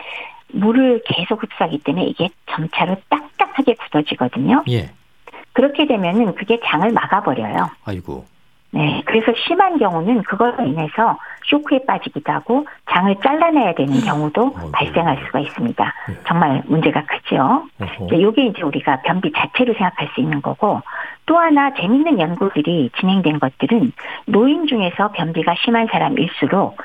물을 0.53 1.03
계속 1.05 1.43
흡수하기 1.43 1.79
때문에 1.79 2.05
이게 2.07 2.29
점차로 2.51 2.97
딱딱하게 3.09 3.75
굳어지거든요. 3.75 4.65
예. 4.71 4.91
그렇게 5.53 5.87
되면은 5.87 6.35
그게 6.35 6.59
장을 6.65 6.91
막아버려요. 6.91 7.71
아이고. 7.85 8.25
네. 8.71 9.03
그래서 9.07 9.33
심한 9.47 9.79
경우는 9.79 10.23
그걸로 10.25 10.65
인해서 10.65 11.19
쇼크에 11.47 11.85
빠지기도 11.87 12.31
하고 12.31 12.67
장을 12.91 13.15
잘라내야 13.23 13.75
되는 13.75 14.01
경우도 14.01 14.43
어, 14.47 14.71
발생할 14.73 15.19
수가 15.27 15.41
있습니다. 15.41 15.95
네. 16.09 16.15
정말 16.27 16.63
문제가 16.67 17.03
크죠. 17.07 17.65
이게 18.13 18.47
이제 18.47 18.63
우리가 18.63 19.01
변비 19.03 19.33
자체로 19.33 19.73
생각할 19.73 20.09
수 20.15 20.21
있는 20.21 20.43
거고 20.43 20.83
또 21.29 21.39
하나 21.39 21.75
재밌는 21.75 22.19
연구들이 22.19 22.91
진행된 22.99 23.39
것들은 23.39 23.93
노인 24.27 24.67
중에서 24.67 25.13
변비가 25.13 25.55
심한 25.63 25.87
사람일수록 25.87 26.79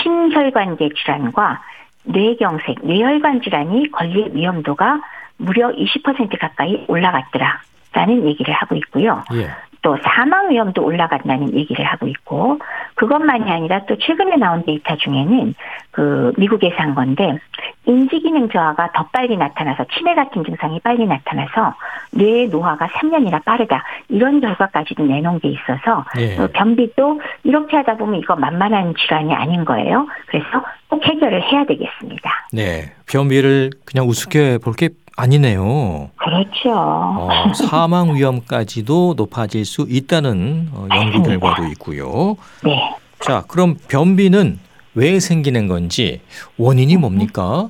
심혈관계 0.00 0.90
질환과 0.96 1.60
뇌경색, 2.04 2.76
뇌혈관 2.84 3.42
질환이 3.42 3.90
걸릴 3.90 4.30
위험도가 4.34 5.00
무려 5.36 5.70
20% 5.70 6.38
가까이 6.38 6.84
올라갔더라 6.86 7.60
라는 7.92 8.24
얘기를 8.24 8.54
하고 8.54 8.76
있고요. 8.76 9.24
예. 9.34 9.50
또 9.88 9.96
사망 10.04 10.50
위험도 10.50 10.84
올라간다는 10.84 11.54
얘기를 11.54 11.82
하고 11.82 12.08
있고 12.08 12.58
그것만이 12.96 13.50
아니라 13.50 13.86
또 13.86 13.96
최근에 13.96 14.36
나온 14.36 14.62
데이터 14.66 14.96
중에는 14.96 15.54
그 15.92 16.34
미국에서 16.36 16.74
한 16.76 16.94
건데 16.94 17.38
인지 17.86 18.20
기능 18.20 18.50
저하가 18.50 18.92
더 18.92 19.06
빨리 19.10 19.38
나타나서 19.38 19.86
치매 19.96 20.14
같은 20.14 20.44
증상이 20.44 20.80
빨리 20.80 21.06
나타나서 21.06 21.74
뇌의 22.10 22.48
노화가 22.50 22.86
3년이나 22.88 23.42
빠르다 23.46 23.82
이런 24.10 24.42
결과까지도 24.42 25.06
내놓은 25.06 25.40
게 25.40 25.48
있어서 25.48 26.04
예. 26.18 26.36
변비도 26.52 27.22
이렇게 27.44 27.78
하다 27.78 27.96
보면 27.96 28.20
이거 28.20 28.36
만만한 28.36 28.94
질환이 28.94 29.32
아닌 29.32 29.64
거예요. 29.64 30.06
그래서 30.26 30.46
꼭 30.88 31.02
해결을 31.02 31.42
해야 31.50 31.64
되겠습니다. 31.64 32.30
네, 32.52 32.92
변비를 33.10 33.70
그냥 33.86 34.06
우습게 34.06 34.58
볼 34.58 34.74
게 34.74 34.90
아니네요. 35.18 36.10
그렇죠. 36.16 36.72
어, 36.72 37.28
사망 37.52 38.14
위험까지도 38.14 39.14
높아질 39.16 39.64
수 39.64 39.84
있다는 39.88 40.68
어, 40.72 40.86
연구 40.94 41.22
결과도 41.24 41.64
있고요. 41.72 42.36
네. 42.64 42.94
자, 43.18 43.42
그럼 43.48 43.74
변비는 43.88 44.60
왜 44.94 45.18
생기는 45.18 45.66
건지 45.66 46.20
원인이 46.56 46.96
뭡니까? 46.96 47.68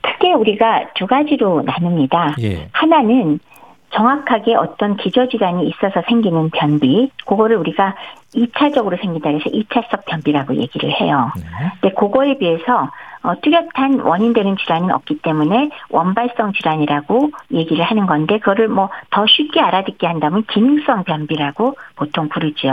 크게 0.00 0.32
우리가 0.32 0.86
두 0.94 1.06
가지로 1.06 1.62
나눕니다. 1.62 2.36
예. 2.40 2.68
하나는 2.72 3.40
정확하게 3.90 4.54
어떤 4.56 4.96
기저질환이 4.96 5.68
있어서 5.68 6.02
생기는 6.08 6.50
변비, 6.50 7.10
그거를 7.26 7.56
우리가 7.58 7.94
2차적으로 8.34 9.00
생긴다 9.00 9.30
그래서 9.30 9.50
2차성 9.50 10.04
변비라고 10.06 10.56
얘기를 10.56 10.90
해요. 11.00 11.30
네. 11.36 11.44
근데 11.80 11.94
그거에 11.94 12.36
비해서 12.38 12.90
어, 13.24 13.34
뚜렷한 13.40 14.00
원인되는 14.00 14.56
질환은 14.56 14.92
없기 14.92 15.18
때문에 15.22 15.70
원발성 15.90 16.52
질환이라고 16.52 17.30
얘기를 17.52 17.84
하는 17.84 18.06
건데 18.06 18.38
그거를 18.38 18.68
뭐 18.68 18.88
더 19.14 19.24
쉽게 19.26 19.60
알아듣게 19.60 20.06
한다면 20.06 20.44
기능성 20.50 21.04
변비라고 21.04 21.76
보통 21.94 22.28
부르죠. 22.28 22.68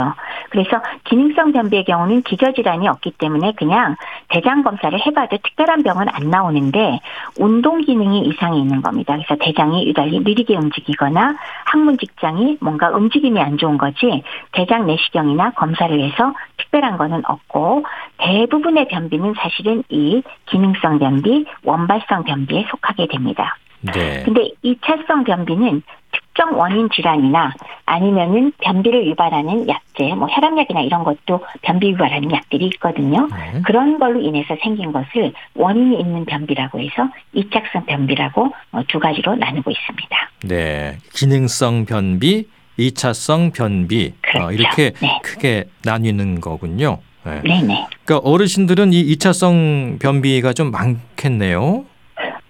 그래서 0.50 0.82
기능성 1.04 1.52
변비의 1.52 1.84
경우는 1.84 2.22
기저질환이 2.22 2.88
없기 2.88 3.12
때문에 3.12 3.52
그냥 3.52 3.96
대장 4.28 4.64
검사를 4.64 4.98
해봐도 5.06 5.36
특별한 5.36 5.84
병은 5.84 6.08
안 6.08 6.30
나오는데 6.30 6.98
운동 7.38 7.80
기능이 7.80 8.22
이상이 8.26 8.60
있는 8.60 8.82
겁니다. 8.82 9.14
그래서 9.14 9.36
대장이 9.40 9.86
유달리 9.86 10.18
느리게 10.18 10.56
움직이거나 10.56 11.36
항문 11.64 11.98
직장이 11.98 12.58
뭔가 12.60 12.90
움직임이 12.90 13.40
안 13.40 13.56
좋은 13.56 13.78
거지 13.78 14.24
대장 14.50 14.86
내시경이나 14.86 15.52
검사를 15.52 15.98
해서 16.00 16.34
특별한 16.72 16.96
거는 16.96 17.22
없고 17.26 17.84
대부분의 18.18 18.88
변비는 18.88 19.34
사실은 19.38 19.84
이 19.90 20.22
기능성 20.46 20.98
변비, 20.98 21.44
원발성 21.62 22.24
변비에 22.24 22.64
속하게 22.70 23.06
됩니다. 23.08 23.56
네. 23.82 24.22
근데 24.24 24.48
2차성 24.64 25.24
변비는 25.26 25.82
특정 26.12 26.56
원인 26.56 26.88
질환이나 26.90 27.52
아니면은 27.84 28.52
변비를 28.62 29.06
유발하는 29.08 29.68
약제, 29.68 30.14
뭐 30.14 30.28
혈압약이나 30.28 30.80
이런 30.82 31.04
것도 31.04 31.44
변비 31.62 31.90
유발하는 31.90 32.30
약들이 32.30 32.66
있거든요. 32.74 33.28
네. 33.28 33.60
그런 33.64 33.98
걸로 33.98 34.20
인해서 34.20 34.56
생긴 34.62 34.92
것을 34.92 35.32
원인이 35.54 35.98
있는 35.98 36.24
변비라고 36.24 36.78
해서 36.80 37.08
2차성 37.34 37.86
변비라고 37.86 38.52
어, 38.72 38.82
두 38.88 38.98
가지로 38.98 39.34
나누고 39.34 39.70
있습니다. 39.70 40.30
네. 40.44 40.96
기능성 41.12 41.84
변비, 41.86 42.46
2차성 42.90 43.52
변비 43.52 44.12
어, 44.14 44.18
그렇죠. 44.20 44.46
어, 44.46 44.52
이렇게 44.52 44.92
네. 45.00 45.20
크게 45.22 45.64
나뉘는 45.84 46.40
거군요. 46.40 46.98
네. 47.24 47.40
네네. 47.42 47.86
그러니까 48.04 48.28
어르신들은 48.28 48.92
이 48.92 49.14
2차성 49.14 50.00
변비가 50.00 50.52
좀 50.52 50.70
많겠네요. 50.70 51.84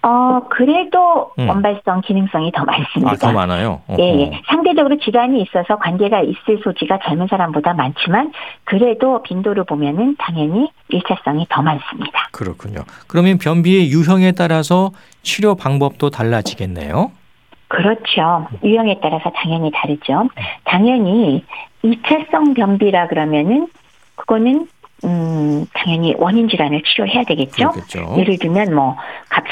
어, 0.05 0.41
그래도 0.51 1.31
음. 1.39 1.49
원발성 1.49 2.01
기능성이 2.01 2.51
더 2.51 2.65
많습니다. 2.65 3.13
아, 3.13 3.15
더 3.15 3.33
많아요? 3.33 3.83
예, 4.01 4.03
예. 4.03 4.41
상대적으로 4.49 4.99
질환이 4.99 5.41
있어서 5.43 5.79
관계가 5.79 6.23
있을 6.23 6.61
소지가 6.65 6.99
젊은 7.05 7.29
사람보다 7.29 7.75
많지만, 7.75 8.33
그래도 8.65 9.23
빈도를 9.23 9.63
보면은 9.63 10.17
당연히 10.19 10.69
1차성이 10.91 11.47
더 11.49 11.63
많습니다. 11.63 12.29
그렇군요. 12.33 12.81
그러면 13.07 13.39
변비의 13.39 13.93
유형에 13.93 14.33
따라서 14.33 14.91
치료 15.23 15.55
방법도 15.55 16.11
달라지겠네요? 16.11 17.13
그렇죠. 17.73 18.47
유형에 18.63 18.99
따라서 19.01 19.31
당연히 19.35 19.71
다르죠. 19.73 20.29
당연히 20.65 21.43
2차성 21.83 22.55
변비라 22.55 23.09
그러면은 23.09 23.67
그거는 24.15 24.69
음, 25.05 25.67
당연히 25.73 26.15
원인 26.19 26.49
질환을 26.49 26.83
치료해야 26.83 27.25
되겠죠. 27.25 27.71
그렇겠죠. 27.71 28.15
예를 28.19 28.39
들면 28.39 28.75
뭐 28.75 28.97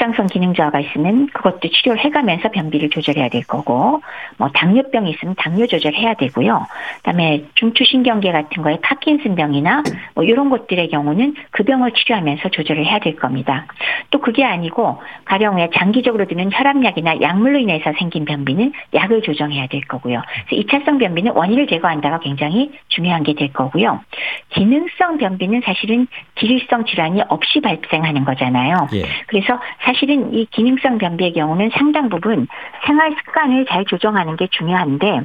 갑상선 0.01 0.27
기능 0.27 0.55
저하가 0.55 0.79
있으면 0.79 1.27
그것도 1.27 1.59
치료를 1.69 2.03
해가면서 2.03 2.49
변비를 2.49 2.89
조절해야 2.89 3.29
될 3.29 3.43
거고, 3.43 4.01
뭐 4.37 4.49
당뇨병이 4.49 5.11
있으면 5.11 5.35
당뇨 5.35 5.67
조절해야 5.67 6.15
되고요. 6.15 6.65
그다음에 6.97 7.45
중추신경계 7.53 8.31
같은 8.31 8.63
거에 8.63 8.79
파킨슨병이나 8.81 9.83
뭐 10.15 10.23
이런 10.23 10.49
것들의 10.49 10.89
경우는 10.89 11.35
그 11.51 11.63
병을 11.63 11.91
치료하면서 11.91 12.49
조절을 12.49 12.85
해야 12.85 12.97
될 12.97 13.15
겁니다. 13.15 13.67
또 14.09 14.19
그게 14.19 14.43
아니고 14.43 15.01
가령 15.25 15.59
에 15.59 15.69
장기적으로 15.75 16.25
드는 16.25 16.49
혈압약이나 16.51 17.21
약물로 17.21 17.59
인해서 17.59 17.93
생긴 17.99 18.25
변비는 18.25 18.73
약을 18.95 19.21
조정해야 19.21 19.67
될 19.67 19.81
거고요. 19.81 20.21
그래서 20.47 20.63
2차성 20.63 20.97
변비는 20.99 21.33
원인을 21.33 21.67
제거한다가 21.67 22.19
굉장히 22.19 22.71
중요한 22.87 23.23
게 23.23 23.31
될 23.33 23.53
거고요. 23.53 24.01
기능성 24.49 25.17
변비 25.17 25.41
변비는 25.41 25.61
사실은 25.65 26.07
기일성 26.35 26.85
질환이 26.85 27.21
없이 27.27 27.61
발생하는 27.61 28.25
거잖아요. 28.25 28.87
예. 28.93 29.03
그래서 29.27 29.59
사실은 29.91 30.33
이 30.33 30.45
기능성 30.45 30.99
변비의 30.99 31.33
경우는 31.33 31.71
상당 31.73 32.07
부분 32.07 32.47
생활 32.85 33.13
습관을 33.13 33.65
잘 33.65 33.83
조정하는 33.85 34.37
게 34.37 34.47
중요한데 34.47 35.21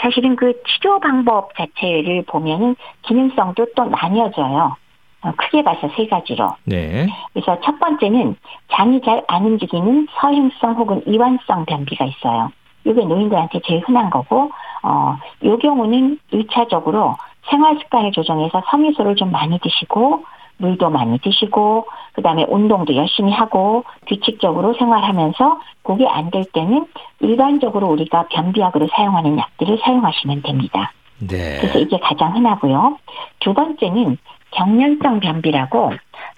사실은 0.00 0.36
그 0.36 0.54
치료 0.66 0.98
방법 1.00 1.54
자체를 1.54 2.24
보면은 2.26 2.76
기능성도 3.02 3.66
또 3.76 3.84
나뉘어져요. 3.84 4.76
어, 5.22 5.32
크게 5.36 5.62
봐서 5.62 5.90
세 5.96 6.06
가지로. 6.06 6.50
네. 6.64 7.06
그래서 7.32 7.58
첫 7.60 7.78
번째는 7.78 8.36
장이 8.72 9.00
잘 9.02 9.22
안 9.28 9.44
움직이는 9.44 10.06
서행성 10.18 10.74
혹은 10.74 11.02
이완성 11.06 11.66
변비가 11.66 12.04
있어요. 12.06 12.50
이게 12.84 13.04
노인들한테 13.04 13.60
제일 13.64 13.82
흔한 13.86 14.08
거고, 14.10 14.50
어, 14.82 15.16
요 15.44 15.58
경우는 15.58 16.18
1차적으로 16.32 17.16
생활 17.50 17.76
습관을 17.80 18.12
조정해서 18.12 18.62
섬유소를 18.70 19.16
좀 19.16 19.32
많이 19.32 19.58
드시고 19.58 20.24
물도 20.58 20.90
많이 20.90 21.18
드시고 21.18 21.86
그다음에 22.14 22.44
운동도 22.48 22.94
열심히 22.96 23.32
하고 23.32 23.84
규칙적으로 24.06 24.74
생활하면서 24.74 25.60
그게 25.82 26.06
안 26.08 26.30
될 26.30 26.44
때는 26.52 26.86
일반적으로 27.20 27.88
우리가 27.88 28.26
변비약으로 28.28 28.88
사용하는 28.96 29.38
약들을 29.38 29.78
사용하시면 29.84 30.42
됩니다. 30.42 30.92
네. 31.18 31.58
그래서 31.60 31.78
이게 31.78 31.98
가장 31.98 32.34
흔하고요. 32.36 32.98
두 33.40 33.54
번째는 33.54 34.18
경련성 34.50 35.20
변비라고 35.20 35.92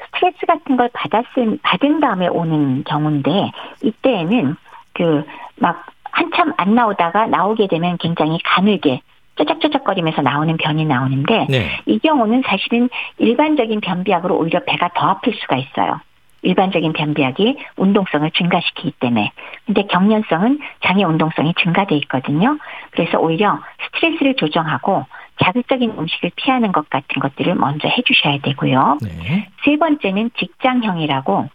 스트레스 0.06 0.46
같은 0.46 0.76
걸 0.76 0.90
받았을 0.92 1.58
받은 1.62 2.00
다음에 2.00 2.26
오는 2.28 2.84
경우인데 2.84 3.50
이때에는 3.82 4.56
그 4.94 5.24
막 5.60 5.86
한참 6.10 6.52
안 6.56 6.74
나오다가 6.74 7.26
나오게 7.26 7.66
되면 7.68 7.96
굉장히 7.98 8.38
가늘게 8.44 9.00
쪼작쪼작거리면서 9.38 10.22
나오는 10.22 10.56
변이 10.56 10.84
나오는데 10.84 11.46
네. 11.48 11.80
이 11.86 11.98
경우는 11.98 12.42
사실은 12.46 12.90
일반적인 13.18 13.80
변비약으로 13.80 14.36
오히려 14.36 14.60
배가 14.64 14.90
더 14.94 15.08
아플 15.08 15.32
수가 15.34 15.56
있어요. 15.56 16.00
일반적인 16.42 16.92
변비약이 16.92 17.56
운동성을 17.76 18.30
증가시키기 18.30 18.92
때문에. 19.00 19.32
근데 19.66 19.82
경련성은 19.84 20.60
장의 20.84 21.04
운동성이 21.04 21.52
증가돼 21.54 21.96
있거든요. 21.96 22.58
그래서 22.90 23.18
오히려 23.18 23.58
스트레스를 23.86 24.36
조정하고 24.36 25.04
자극적인 25.42 25.94
음식을 25.98 26.30
피하는 26.36 26.72
것 26.72 26.88
같은 26.90 27.20
것들을 27.20 27.54
먼저 27.54 27.88
해주셔야 27.88 28.38
되고요. 28.42 28.98
네. 29.02 29.48
세 29.64 29.76
번째는 29.76 30.30
직장형이라고 30.36 31.48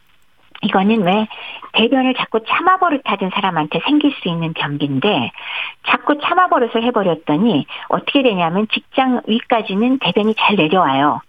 이거는 0.63 1.03
왜 1.03 1.27
대변을 1.73 2.13
자꾸 2.15 2.39
참아 2.45 2.77
버릇하던 2.77 3.31
사람한테 3.33 3.79
생길 3.85 4.11
수 4.13 4.29
있는 4.29 4.53
변비인데 4.53 5.31
자꾸 5.87 6.19
참아 6.19 6.47
버릇을 6.47 6.83
해버렸더니 6.83 7.65
어떻게 7.89 8.23
되냐면 8.23 8.67
직장 8.71 9.21
위까지는 9.27 9.99
대변이 9.99 10.33
잘 10.35 10.55
내려와요. 10.55 11.21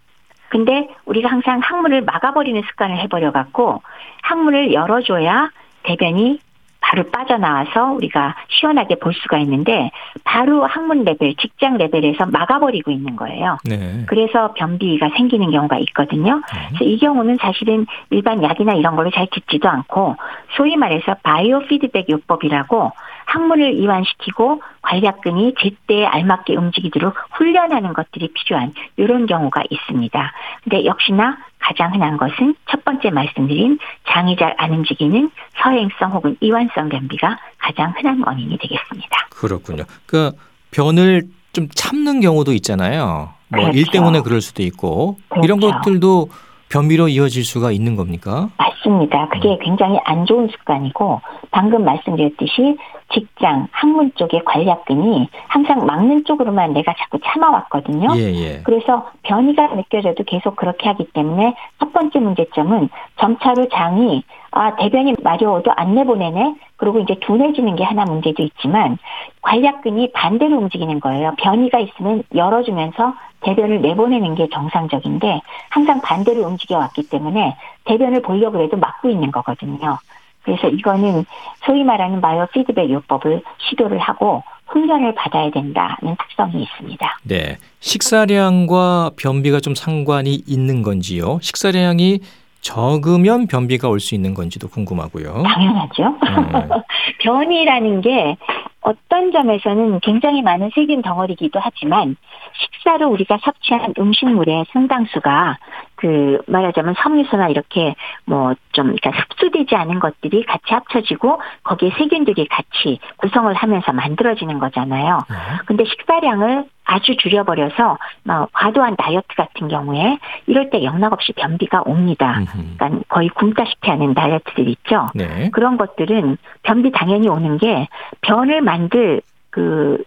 근데 0.48 0.88
우리가 1.04 1.28
항상 1.28 1.58
항문을 1.60 2.02
막아버리는 2.02 2.60
습관을 2.62 2.96
해버려 2.98 3.32
갖고 3.32 3.82
항문을 4.22 4.72
열어줘야 4.72 5.50
대변이 5.82 6.38
바로 6.84 7.04
빠져나와서 7.10 7.92
우리가 7.92 8.34
시원하게 8.48 8.96
볼 8.96 9.14
수가 9.14 9.38
있는데 9.38 9.90
바로 10.22 10.66
학문 10.66 11.04
레벨, 11.04 11.34
직장 11.36 11.78
레벨에서 11.78 12.26
막아버리고 12.26 12.90
있는 12.90 13.16
거예요. 13.16 13.56
네. 13.64 14.04
그래서 14.06 14.52
변비가 14.52 15.08
생기는 15.16 15.50
경우가 15.50 15.78
있거든요. 15.78 16.42
네. 16.54 16.68
그래서 16.68 16.84
이 16.84 16.98
경우는 16.98 17.38
사실은 17.40 17.86
일반 18.10 18.42
약이나 18.42 18.74
이런 18.74 18.96
걸로 18.96 19.10
잘 19.10 19.26
듣지도 19.32 19.68
않고 19.68 20.16
소위 20.56 20.76
말해서 20.76 21.16
바이오 21.22 21.60
피드백 21.60 22.10
요법이라고 22.10 22.92
항문을 23.26 23.72
이완시키고 23.74 24.62
관략근이 24.82 25.54
제때에 25.58 26.04
알맞게 26.04 26.56
움직이도록 26.56 27.14
훈련하는 27.32 27.94
것들이 27.94 28.28
필요한 28.34 28.72
이런 28.96 29.24
경우가 29.26 29.62
있습니다. 29.70 30.32
근데 30.62 30.84
역시나 30.84 31.38
가장 31.64 31.94
흔한 31.94 32.16
것은 32.18 32.54
첫 32.70 32.84
번째 32.84 33.10
말씀드린 33.10 33.78
장이 34.08 34.36
잘 34.36 34.54
안 34.58 34.70
움직이는 34.72 35.30
서행성 35.62 36.12
혹은 36.12 36.36
이완성 36.40 36.88
변비가 36.88 37.38
가장 37.58 37.92
흔한 37.96 38.22
원인이 38.24 38.56
되겠습니다. 38.58 39.28
그렇군요. 39.30 39.84
그 40.06 40.30
변을 40.70 41.22
좀 41.52 41.68
참는 41.74 42.20
경우도 42.20 42.52
있잖아요. 42.54 43.30
뭐일 43.48 43.72
그렇죠. 43.72 43.90
때문에 43.92 44.20
그럴 44.20 44.40
수도 44.40 44.62
있고 44.62 45.16
그렇죠. 45.28 45.44
이런 45.44 45.60
것들도 45.60 46.28
변비로 46.68 47.08
이어질 47.08 47.44
수가 47.44 47.70
있는 47.72 47.94
겁니까? 47.96 48.48
맞습니다. 48.56 49.28
그게 49.28 49.50
음. 49.50 49.58
굉장히 49.62 49.98
안 50.04 50.26
좋은 50.26 50.48
습관이고 50.48 51.20
방금 51.50 51.84
말씀드렸듯이 51.84 52.76
직장, 53.12 53.68
학문 53.70 54.12
쪽의 54.16 54.44
관략근이 54.44 55.28
항상 55.48 55.86
막는 55.86 56.24
쪽으로만 56.24 56.72
내가 56.72 56.94
자꾸 56.98 57.18
참아왔거든요. 57.24 58.08
예, 58.16 58.32
예. 58.34 58.62
그래서 58.64 59.10
변이가 59.22 59.74
느껴져도 59.74 60.24
계속 60.24 60.56
그렇게 60.56 60.88
하기 60.88 61.06
때문에 61.12 61.54
첫 61.78 61.92
번째 61.92 62.18
문제점은 62.18 62.88
점차로 63.20 63.68
장이 63.68 64.24
아 64.50 64.76
대변이 64.76 65.14
마려워도 65.22 65.72
안 65.76 65.94
내보내네. 65.94 66.56
그리고 66.76 66.98
이제 67.00 67.14
둔해지는 67.20 67.76
게 67.76 67.84
하나 67.84 68.04
문제도 68.04 68.42
있지만 68.42 68.98
관략근이 69.42 70.12
반대로 70.12 70.58
움직이는 70.58 71.00
거예요. 71.00 71.34
변이가 71.38 71.78
있으면 71.80 72.22
열어주면서 72.34 73.14
대변을 73.40 73.82
내보내는 73.82 74.34
게 74.34 74.48
정상적인데 74.48 75.40
항상 75.70 76.00
반대로 76.00 76.42
움직여 76.42 76.78
왔기 76.78 77.08
때문에 77.08 77.56
대변을 77.84 78.22
보려고 78.22 78.60
해도 78.60 78.76
막고 78.76 79.10
있는 79.10 79.30
거거든요. 79.30 79.98
그래서 80.44 80.68
이거는 80.68 81.24
소위 81.64 81.82
말하는 81.84 82.20
바이오 82.20 82.46
피드백 82.52 82.90
요법을 82.90 83.42
시도를 83.58 83.98
하고 83.98 84.42
훈련을 84.66 85.14
받아야 85.14 85.50
된다는 85.50 86.16
특성이 86.18 86.62
있습니다. 86.62 87.18
네. 87.24 87.56
식사량과 87.80 89.10
변비가 89.20 89.60
좀 89.60 89.74
상관이 89.74 90.42
있는 90.46 90.82
건지요? 90.82 91.38
식사량이 91.42 92.20
적으면 92.60 93.46
변비가 93.46 93.88
올 93.88 94.00
수 94.00 94.14
있는 94.14 94.32
건지도 94.34 94.68
궁금하고요. 94.68 95.42
당연하죠. 95.42 96.02
음. 96.04 96.68
변이라는 97.20 98.00
게 98.00 98.36
어떤 98.80 99.32
점에서는 99.32 100.00
굉장히 100.00 100.42
많은 100.42 100.70
세균 100.74 101.02
덩어리기도 101.02 101.58
하지만 101.62 102.16
식사로 102.54 103.08
우리가 103.10 103.38
섭취한 103.42 103.94
음식물의 103.98 104.64
상당수가 104.72 105.58
그 105.96 106.38
말하자면 106.46 106.94
섬유소나 106.98 107.48
이렇게 107.48 107.94
뭐 108.26 108.54
좀 108.74 108.94
그러니까 108.94 109.10
흡수되지 109.10 109.74
않은 109.74 110.00
것들이 110.00 110.44
같이 110.44 110.74
합쳐지고 110.74 111.40
거기에 111.62 111.90
세균들이 111.96 112.46
같이 112.48 112.98
구성을 113.16 113.52
하면서 113.54 113.92
만들어지는 113.92 114.58
거잖아요. 114.58 115.20
네. 115.30 115.36
근데 115.66 115.84
식사량을 115.84 116.64
아주 116.84 117.16
줄여버려서 117.16 117.98
뭐 118.24 118.48
과도한 118.52 118.96
다이어트 118.96 119.28
같은 119.36 119.68
경우에 119.68 120.18
이럴 120.46 120.68
때 120.68 120.82
영락 120.84 121.14
없이 121.14 121.32
변비가 121.32 121.82
옵니다. 121.86 122.42
그러니까 122.76 123.00
거의 123.08 123.28
굶다시피 123.30 123.88
하는 123.88 124.12
다이어트들 124.12 124.68
있죠. 124.68 125.08
네. 125.14 125.50
그런 125.50 125.78
것들은 125.78 126.36
변비 126.62 126.90
당연히 126.90 127.28
오는 127.28 127.56
게 127.56 127.88
변을 128.20 128.60
만들 128.60 129.22
그 129.50 130.02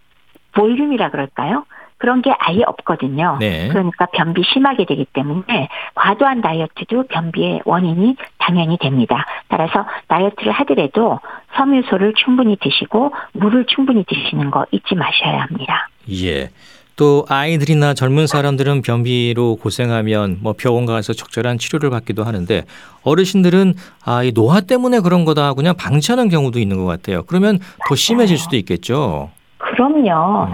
볼륨이라 0.53 1.09
그럴까요? 1.09 1.65
그런 1.97 2.21
게 2.21 2.31
아예 2.37 2.61
없거든요. 2.65 3.37
네. 3.39 3.67
그러니까 3.69 4.05
변비 4.07 4.43
심하게 4.43 4.85
되기 4.85 5.05
때문에 5.13 5.67
과도한 5.95 6.41
다이어트도 6.41 7.03
변비의 7.07 7.61
원인이 7.65 8.15
당연히 8.37 8.77
됩니다. 8.77 9.25
따라서 9.47 9.85
다이어트를 10.07 10.51
하더라도 10.51 11.19
섬유소를 11.55 12.13
충분히 12.15 12.55
드시고 12.57 13.13
물을 13.33 13.65
충분히 13.65 14.03
드시는 14.05 14.51
거 14.51 14.65
잊지 14.71 14.95
마셔야 14.95 15.41
합니다. 15.41 15.89
예. 16.11 16.49
또 16.95 17.25
아이들이나 17.29 17.93
젊은 17.93 18.25
사람들은 18.25 18.81
변비로 18.81 19.57
고생하면 19.57 20.39
뭐 20.41 20.53
병원 20.57 20.87
가서 20.87 21.13
적절한 21.13 21.59
치료를 21.59 21.91
받기도 21.91 22.23
하는데 22.23 22.63
어르신들은 23.03 23.75
아, 24.03 24.23
이 24.23 24.33
노화 24.33 24.61
때문에 24.61 25.01
그런 25.01 25.23
거다 25.23 25.53
그냥 25.53 25.75
방치하는 25.77 26.27
경우도 26.29 26.57
있는 26.57 26.77
것 26.77 26.85
같아요. 26.85 27.23
그러면 27.27 27.59
더 27.87 27.95
심해질 27.95 28.39
수도 28.39 28.55
있겠죠. 28.55 29.29
그럼요. 29.59 30.47
음. 30.47 30.53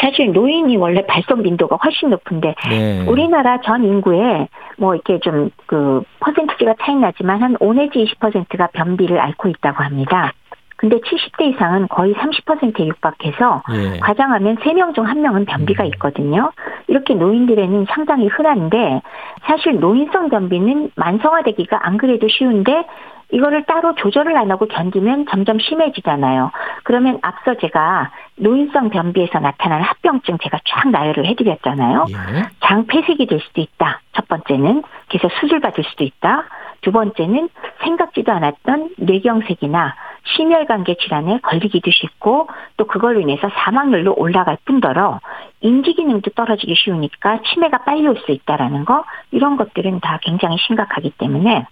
사실 0.00 0.32
노인이 0.32 0.76
원래 0.76 1.04
발성 1.06 1.42
빈도가 1.42 1.76
훨씬 1.76 2.10
높은데 2.10 2.54
네. 2.68 3.06
우리나라 3.06 3.60
전 3.60 3.84
인구에 3.84 4.48
뭐 4.78 4.94
이렇게 4.94 5.18
좀 5.20 5.50
그 5.66 6.02
퍼센트지가 6.20 6.74
차이 6.80 6.94
나지만 6.96 7.42
한 7.42 7.56
5 7.60 7.74
내지 7.74 8.04
20%가 8.04 8.68
변비를 8.72 9.18
앓고 9.18 9.48
있다고 9.48 9.82
합니다. 9.82 10.32
근데 10.78 10.98
70대 10.98 11.54
이상은 11.54 11.88
거의 11.88 12.12
30%에 12.12 12.86
육박해서 12.86 13.62
예. 13.72 13.98
과장하면 14.00 14.56
3명 14.56 14.94
중 14.94 15.06
1명은 15.06 15.46
변비가 15.46 15.84
음. 15.84 15.88
있거든요. 15.94 16.52
이렇게 16.86 17.14
노인들에는 17.14 17.86
상당히 17.88 18.26
흔한데 18.26 19.00
사실 19.44 19.80
노인성 19.80 20.28
변비는 20.28 20.90
만성화되기가 20.96 21.78
안 21.82 21.96
그래도 21.96 22.28
쉬운데 22.28 22.84
이거를 23.32 23.64
따로 23.64 23.94
조절을 23.96 24.36
안 24.36 24.50
하고 24.50 24.66
견디면 24.66 25.26
점점 25.30 25.58
심해지잖아요. 25.58 26.50
그러면 26.84 27.18
앞서 27.22 27.54
제가 27.54 28.12
노인성 28.36 28.90
변비에서 28.90 29.40
나타나는 29.40 29.84
합병증 29.84 30.38
제가 30.38 30.58
쫙 30.64 30.88
나열을 30.90 31.26
해드렸잖아요. 31.26 32.06
예. 32.10 32.14
장 32.60 32.86
폐색이 32.86 33.26
될 33.26 33.40
수도 33.40 33.60
있다. 33.60 34.00
첫 34.12 34.28
번째는 34.28 34.82
계속 35.08 35.30
수술 35.40 35.60
받을 35.60 35.82
수도 35.84 36.04
있다. 36.04 36.44
두 36.82 36.92
번째는 36.92 37.48
생각지도 37.82 38.30
않았던 38.32 38.90
뇌경색이나 38.98 39.94
심혈관계 40.36 40.96
질환에 40.96 41.40
걸리기도 41.40 41.90
쉽고 41.90 42.48
또 42.76 42.86
그걸로 42.86 43.20
인해서 43.20 43.48
사망률로 43.48 44.14
올라갈 44.16 44.56
뿐더러 44.64 45.20
인지 45.60 45.94
기능도 45.94 46.30
떨어지기 46.32 46.74
쉬우니까 46.76 47.40
치매가 47.44 47.78
빨리 47.78 48.06
올 48.06 48.16
수 48.18 48.30
있다라는 48.30 48.84
거 48.84 49.04
이런 49.30 49.56
것들은 49.56 50.00
다 50.00 50.18
굉장히 50.22 50.56
심각하기 50.66 51.10
때문에 51.18 51.66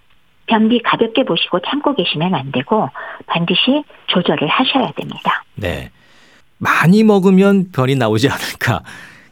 변비 0.47 0.81
가볍게 0.83 1.25
보시고 1.25 1.61
참고 1.61 1.95
계시면 1.95 2.35
안 2.35 2.53
되고 2.53 2.89
반드시 3.27 3.85
조절을 4.07 4.49
하셔야 4.49 4.91
됩니다. 4.93 5.45
네. 5.55 5.91
많이 6.59 7.03
먹으면 7.03 7.71
변이 7.73 7.95
나오지 7.97 8.29
않을까. 8.29 8.83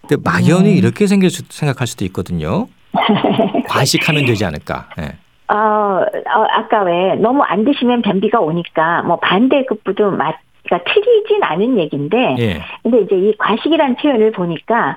근데 0.03 0.17
막연히 0.23 0.73
음. 0.73 0.77
이렇게 0.77 1.07
생길 1.07 1.31
수, 1.31 1.43
생각할 1.49 1.87
수도 1.87 2.05
있거든요. 2.07 2.69
과식하면 3.69 4.27
되지 4.27 4.45
않을까. 4.45 4.89
네. 4.97 5.17
어, 5.49 5.55
어, 5.55 6.47
아까 6.51 6.83
왜 6.83 7.15
너무 7.17 7.43
안 7.43 7.65
드시면 7.65 8.03
변비가 8.03 8.41
오니까 8.41 9.03
뭐 9.03 9.19
반대급부도 9.19 10.13
맞, 10.13 10.37
그러니까 10.65 10.93
틀리진 10.93 11.43
않은 11.43 11.79
얘기인데, 11.79 12.37
예. 12.39 12.63
근데 12.83 13.01
이제 13.01 13.17
이 13.17 13.37
과식이라는 13.37 13.97
표현을 13.97 14.33
보니까 14.33 14.97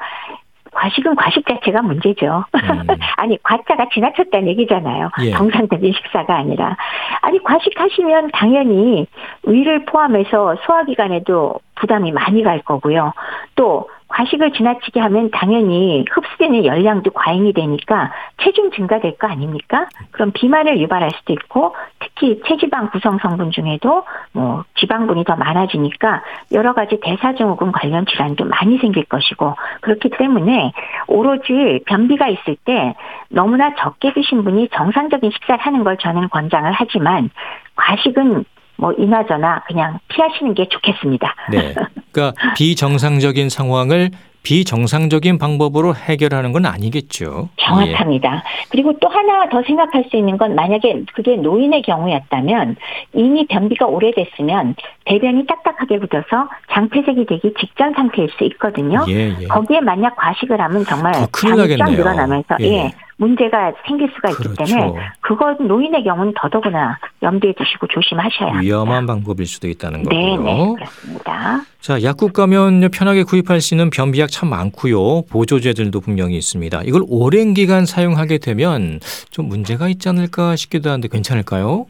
과식은 0.76 1.16
과식 1.16 1.48
자체가 1.48 1.82
문제죠. 1.82 2.46
음. 2.54 2.88
아니 3.18 3.42
과자가 3.42 3.88
지나쳤다는 3.94 4.48
얘기잖아요. 4.50 5.10
예. 5.22 5.32
정상적인 5.32 5.94
식사가 5.94 6.36
아니라 6.36 6.78
아니 7.22 7.42
과식하시면 7.42 8.32
당연히 8.34 9.08
위를 9.44 9.86
포함해서 9.86 10.56
소화기관에도 10.66 11.60
부담이 11.76 12.12
많이 12.12 12.44
갈 12.44 12.62
거고요. 12.62 13.14
또 13.56 13.88
과식을 14.15 14.54
지나치게 14.54 14.99
하면 15.01 15.30
당연히 15.32 16.06
흡수되는 16.10 16.63
열량도 16.63 17.12
과잉이 17.12 17.51
되니까 17.51 18.13
체중 18.41 18.71
증가될 18.71 19.17
거 19.17 19.28
아닙니까? 19.28 19.88
그럼 20.12 20.32
비만을 20.34 20.80
유발할 20.80 21.12
수도 21.12 21.34
있고 21.34 21.75
특히 21.99 22.41
체지방 22.47 22.91
구성 22.91 23.17
성분 23.17 23.51
중에도 23.51 24.06
뭐 24.32 24.63
지방분이 24.75 25.25
더 25.25 25.36
많아지니까 25.36 26.23
여러 26.54 26.73
가지 26.73 26.97
대사증후군 27.01 27.73
관련 27.73 28.06
질환도 28.06 28.45
많이 28.45 28.78
생길 28.78 29.04
것이고 29.04 29.54
그렇기 29.82 30.12
때문에 30.12 30.71
오로지 31.08 31.82
변비가 31.86 32.30
있을 32.30 32.56
때 32.63 32.95
너무나 33.30 33.75
적게 33.75 34.13
드신 34.13 34.45
분이 34.45 34.69
정상적인 34.69 35.30
식사를 35.32 35.60
하는 35.60 35.84
걸 35.84 35.97
저는 35.97 36.30
권장을 36.30 36.71
하지만 36.71 37.30
과식은 37.75 38.45
뭐 38.78 38.94
이나저나 38.94 39.64
그냥 39.68 40.00
피하시는 40.10 40.54
게 40.54 40.68
좋겠습니다. 40.70 41.36
네. 41.52 41.74
그러니까 42.12 42.54
비정상적인 42.56 43.50
상황을 43.50 44.12
비정상적인 44.46 45.40
방법으로 45.40 45.96
해결하는 45.96 46.54
건 46.54 46.68
아니겠죠. 46.68 47.50
정확합니다. 47.58 48.36
예. 48.36 48.40
그리고 48.70 48.94
또 49.00 49.08
하나 49.08 49.49
더 49.49 49.64
생각할 49.64 50.06
수 50.10 50.16
있는 50.18 50.38
건 50.38 50.54
만약에 50.54 51.04
그게 51.16 51.36
노인의 51.36 51.82
경우였다면 51.82 52.76
이미 53.14 53.47
변비가 53.47 53.88
오래됐으면 53.88 54.76
대변이 55.06 55.47
딱딱하게 55.47 55.97
굳어서 55.97 56.47
장폐색이 56.72 57.26
되기 57.26 57.54
직전 57.60 57.93
상태일 57.93 58.30
수 58.38 58.43
있거든요. 58.43 59.04
예, 59.10 59.36
예. 59.41 59.47
거기에 59.47 59.82
만약 59.82 60.16
과식을 60.16 60.62
하면 60.62 60.86
정말 60.86 61.14
쫙 61.14 61.89
늘어나면서 61.89 62.58
예. 62.62 62.91
예. 63.20 63.24
문제가 63.24 63.74
생길 63.86 64.09
수가 64.13 64.30
있기 64.32 64.43
그렇죠. 64.43 64.66
때문에 64.66 64.99
그건 65.22 65.68
노인의 65.68 66.03
경우는 66.03 66.34
더더구나 66.36 66.97
염두에 67.24 67.53
두시고 67.53 67.88
조심하셔야 67.88 68.49
합니다. 68.49 68.61
위험한 68.61 69.05
방법일 69.05 69.45
수도 69.45 69.68
있다는 69.68 70.03
거고요. 70.03 70.20
네, 70.20 70.38
네 70.38 70.74
그렇습니다. 70.76 71.61
자, 71.80 72.03
약국 72.03 72.34
가면 72.34 72.89
편하게 72.91 73.24
구입할 73.24 73.61
수 73.61 73.74
있는 73.74 73.89
변비약 73.89 74.30
참 74.30 74.49
많고요. 74.49 75.24
보조제들도 75.32 75.99
분명히 76.01 76.36
있습니다. 76.38 76.82
이걸 76.84 77.03
오랜 77.07 77.53
기간 77.53 77.86
사용하게 77.86 78.39
되면 78.39 78.99
좀 79.30 79.47
문제가 79.47 79.88
있지 79.88 80.09
않을까 80.09 80.55
싶기도 80.55 80.89
한데 80.89 81.07
괜찮을까요? 81.07 81.86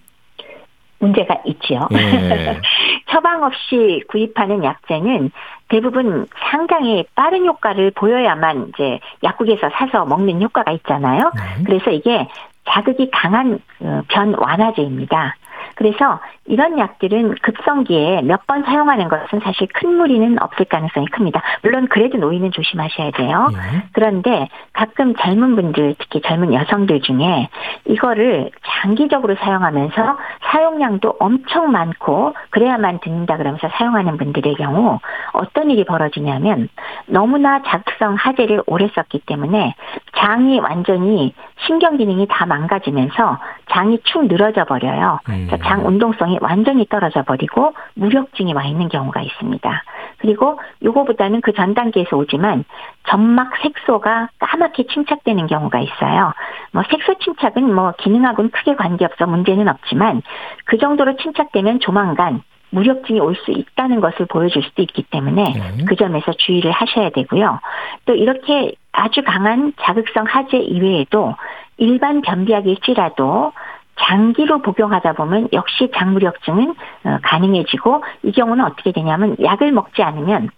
문제가 1.00 1.42
있지요. 1.46 1.88
예. 1.94 2.60
처방 3.10 3.44
없이 3.44 4.02
구입하는 4.08 4.64
약제는 4.64 5.32
대부분 5.70 6.28
상당히 6.52 7.06
빠른 7.16 7.46
효과를 7.46 7.92
보여야만 7.92 8.70
이제 8.70 9.00
약국에서 9.24 9.70
사서 9.70 10.06
먹는 10.06 10.42
효과가 10.42 10.72
있잖아요. 10.74 11.32
네. 11.36 11.64
그래서 11.66 11.92
이게 11.92 12.28
자극이 12.68 13.10
강한 13.12 13.60
어, 13.82 14.02
변 14.08 14.34
완화제입니다. 14.36 15.36
그래서 15.76 16.20
이런 16.46 16.78
약들은 16.80 17.36
급성기에 17.42 18.22
몇 18.22 18.46
번 18.46 18.64
사용하는 18.64 19.08
것은 19.10 19.40
사실 19.44 19.68
큰 19.74 19.96
무리는 19.98 20.38
없을 20.40 20.66
가능성이 20.66 21.08
큽니다. 21.08 21.42
물론 21.64 21.88
그래도 21.88 22.20
노인은 22.20 22.52
조심하셔야 22.52 23.10
돼요. 23.12 23.48
예. 23.54 23.84
그런데 23.94 24.50
가끔 24.72 25.16
젊은 25.16 25.56
분들, 25.56 25.96
특히 25.98 26.22
젊은 26.22 26.54
여성들 26.54 27.02
중에 27.02 27.50
이거를 27.86 28.52
장기적으로 28.84 29.36
사용하면서 29.36 30.18
사용량도 30.52 31.16
엄청 31.20 31.72
많고 31.72 32.36
그래야만 32.52 33.00
듣는다 33.00 33.38
그러면서 33.38 33.68
사용하는 33.70 34.18
분들의 34.18 34.54
경우 34.56 35.00
어떤 35.34 35.72
일이 35.72 35.84
벌어지냐면 35.86 36.70
너무나 37.08 37.64
자극성 37.64 38.14
하재를 38.16 38.62
오래 38.68 38.88
썼기 38.94 39.22
때문에 39.26 39.74
장이 40.16 40.60
완전히 40.60 41.34
신경 41.66 41.98
기능이 41.98 42.28
다 42.30 42.46
망가지면서 42.46 43.40
장이 43.72 44.00
축 44.04 44.28
늘어져 44.28 44.66
버려요. 44.66 45.20
음. 45.30 45.48
장 45.66 45.86
운동성이 45.86 46.38
완전히 46.42 46.86
떨어져 46.88 47.24
버리고 47.24 47.74
무력증이 47.96 48.54
와 48.54 48.64
있는 48.66 48.88
경우가 48.90 49.22
있습니다. 49.22 49.84
그리고 50.20 50.60
요거보다는 50.84 51.42
그 51.42 51.52
전 51.56 51.74
단계에서 51.74 52.18
오지만 52.18 52.64
점막 53.08 53.52
색소가 53.62 54.30
까맣게 54.40 54.88
침착되는 54.88 55.48
경우가 55.48 55.80
있어요. 55.80 56.34
뭐 56.72 56.84
색소 56.90 57.16
침착은 57.20 57.74
뭐 57.74 57.94
기능하고는 57.98 58.52
크게 58.52 58.76
관계없어 58.76 59.26
문제는 59.26 59.68
없지만 59.68 60.22
그 60.66 60.78
정도로 60.78 61.16
침착되면 61.18 61.80
조만간 61.80 62.42
무력증이 62.72 63.20
올 63.22 63.36
수 63.36 63.52
있다는 63.52 64.02
것을 64.02 64.26
보여줄 64.26 64.64
수도 64.64 64.82
있기 64.82 65.04
때문에 65.04 65.44
네. 65.44 65.86
그 65.88 65.96
점에서 65.96 66.34
주의를 66.34 66.72
하셔야 66.72 67.10
되고요. 67.10 67.60
또 68.06 68.14
이렇게 68.16 68.74
아주 68.92 69.22
강한 69.24 69.72
자극성 69.82 70.26
하재 70.28 70.58
이외에도 70.58 71.36
일반 71.78 72.22
변비약일지라도 72.22 73.54
장기로 74.02 74.62
복용하다 74.62 75.14
보면 75.14 75.50
역시 75.54 75.90
장무력증은 75.96 76.76
어, 77.06 77.18
가능해지고 77.24 78.04
이 78.24 78.32
경우는 78.32 78.64
어떻게 78.66 78.92
되냐면 78.92 79.36
약을 79.42 79.72
먹지 79.72 80.04
않으면 80.04 80.50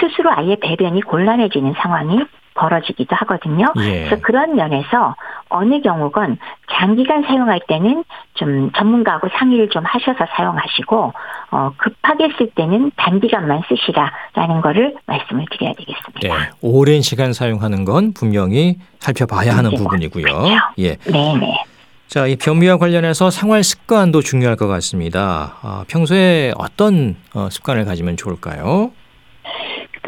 스스로 0.00 0.30
아예 0.32 0.56
배변이 0.56 1.02
곤란해지는 1.02 1.74
상황이 1.78 2.24
벌어지기도 2.56 3.14
하거든요. 3.16 3.66
예. 3.76 4.06
그래서 4.06 4.16
그런 4.22 4.56
면에서 4.56 5.14
어느 5.50 5.80
경우건 5.82 6.38
장기간 6.72 7.22
사용할 7.22 7.60
때는 7.68 8.02
좀 8.34 8.72
전문가하고 8.72 9.28
상의를 9.38 9.68
좀 9.68 9.84
하셔서 9.84 10.26
사용하시고 10.34 11.12
어, 11.50 11.72
급하게 11.76 12.30
쓸 12.38 12.50
때는 12.54 12.90
단기간만 12.96 13.62
쓰시라라는 13.68 14.62
거를 14.62 14.96
말씀을 15.06 15.44
드려야 15.50 15.74
되겠습니다. 15.74 16.20
네, 16.22 16.50
오랜 16.62 17.02
시간 17.02 17.32
사용하는 17.32 17.84
건 17.84 18.12
분명히 18.14 18.78
살펴봐야 18.98 19.56
하는 19.56 19.70
네, 19.70 19.76
부분이고요. 19.76 20.24
그렇죠. 20.24 20.54
예. 20.78 20.96
네, 21.10 21.36
네. 21.38 21.64
자, 22.08 22.26
이 22.26 22.36
변비와 22.36 22.78
관련해서 22.78 23.30
생활 23.30 23.64
습관도 23.64 24.20
중요할 24.20 24.56
것 24.56 24.68
같습니다. 24.68 25.56
아, 25.62 25.84
평소에 25.88 26.52
어떤 26.56 27.16
어, 27.34 27.48
습관을 27.50 27.84
가지면 27.84 28.16
좋을까요? 28.16 28.92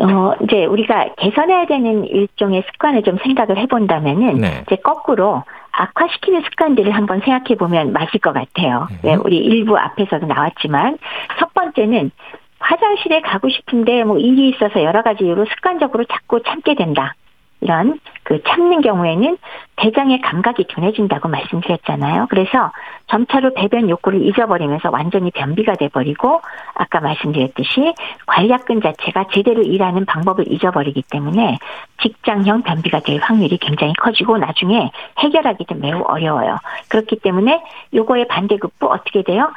어, 0.00 0.32
이제 0.44 0.64
우리가 0.64 1.14
개선해야 1.18 1.66
되는 1.66 2.04
일종의 2.04 2.62
습관을 2.70 3.02
좀 3.02 3.18
생각을 3.18 3.58
해본다면은, 3.58 4.36
네. 4.36 4.62
이제 4.66 4.76
거꾸로 4.76 5.42
악화시키는 5.72 6.42
습관들을 6.42 6.92
한번 6.92 7.20
생각해 7.20 7.56
보면 7.58 7.92
맞을 7.92 8.20
것 8.20 8.32
같아요. 8.32 8.86
네. 9.02 9.10
네, 9.10 9.14
우리 9.16 9.38
일부 9.38 9.76
앞에서도 9.76 10.24
나왔지만, 10.26 10.98
첫 11.40 11.52
번째는 11.52 12.12
화장실에 12.60 13.20
가고 13.22 13.48
싶은데 13.48 14.04
뭐 14.04 14.18
일이 14.18 14.50
있어서 14.50 14.82
여러 14.82 15.02
가지 15.02 15.24
이유로 15.24 15.46
습관적으로 15.46 16.04
자꾸 16.04 16.42
참게 16.42 16.74
된다. 16.74 17.14
이런 17.60 17.98
그 18.22 18.40
참는 18.46 18.82
경우에는 18.82 19.36
대장의 19.76 20.20
감각이 20.20 20.66
둔해진다고 20.68 21.28
말씀드렸잖아요. 21.28 22.26
그래서 22.30 22.70
점차로 23.08 23.54
배변 23.54 23.88
욕구를 23.88 24.22
잊어버리면서 24.22 24.90
완전히 24.90 25.30
변비가 25.30 25.74
돼버리고 25.74 26.40
아까 26.74 27.00
말씀드렸듯이 27.00 27.94
관략근 28.26 28.80
자체가 28.82 29.26
제대로 29.32 29.62
일하는 29.62 30.04
방법을 30.04 30.52
잊어버리기 30.52 31.02
때문에 31.10 31.58
직장형 32.02 32.62
변비가 32.62 33.00
될 33.00 33.18
확률이 33.20 33.58
굉장히 33.58 33.92
커지고 33.94 34.38
나중에 34.38 34.90
해결하기도 35.18 35.76
매우 35.76 36.02
어려워요. 36.02 36.58
그렇기 36.88 37.16
때문에 37.16 37.62
요거의 37.94 38.28
반대급부 38.28 38.86
어떻게 38.90 39.22
돼요? 39.22 39.50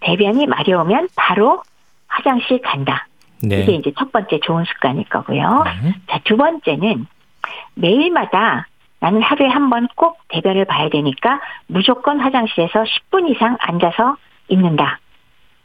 대변이 0.00 0.46
마려우면 0.46 1.08
바로 1.16 1.62
화장실 2.08 2.60
간다. 2.62 3.06
네. 3.42 3.62
이게 3.62 3.72
이제 3.72 3.92
첫 3.98 4.10
번째 4.12 4.40
좋은 4.40 4.64
습관일 4.64 5.04
거고요. 5.08 5.64
네. 5.82 5.94
자, 6.08 6.20
두 6.24 6.36
번째는 6.36 7.06
매일마다 7.74 8.66
나는 9.00 9.22
하루에 9.22 9.48
한 9.48 9.68
번 9.70 9.86
꼭 9.96 10.18
대변을 10.28 10.64
봐야 10.64 10.88
되니까 10.88 11.40
무조건 11.66 12.20
화장실에서 12.20 12.84
10분 12.84 13.30
이상 13.30 13.56
앉아서 13.60 14.16
있는다. 14.48 14.98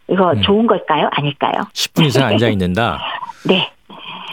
이거 0.09 0.31
음. 0.33 0.41
좋은 0.41 0.67
걸까요? 0.67 1.09
아닐까요? 1.13 1.61
10분 1.73 2.05
이상 2.05 2.27
앉아 2.27 2.47
있는다? 2.49 2.99
네. 3.47 3.71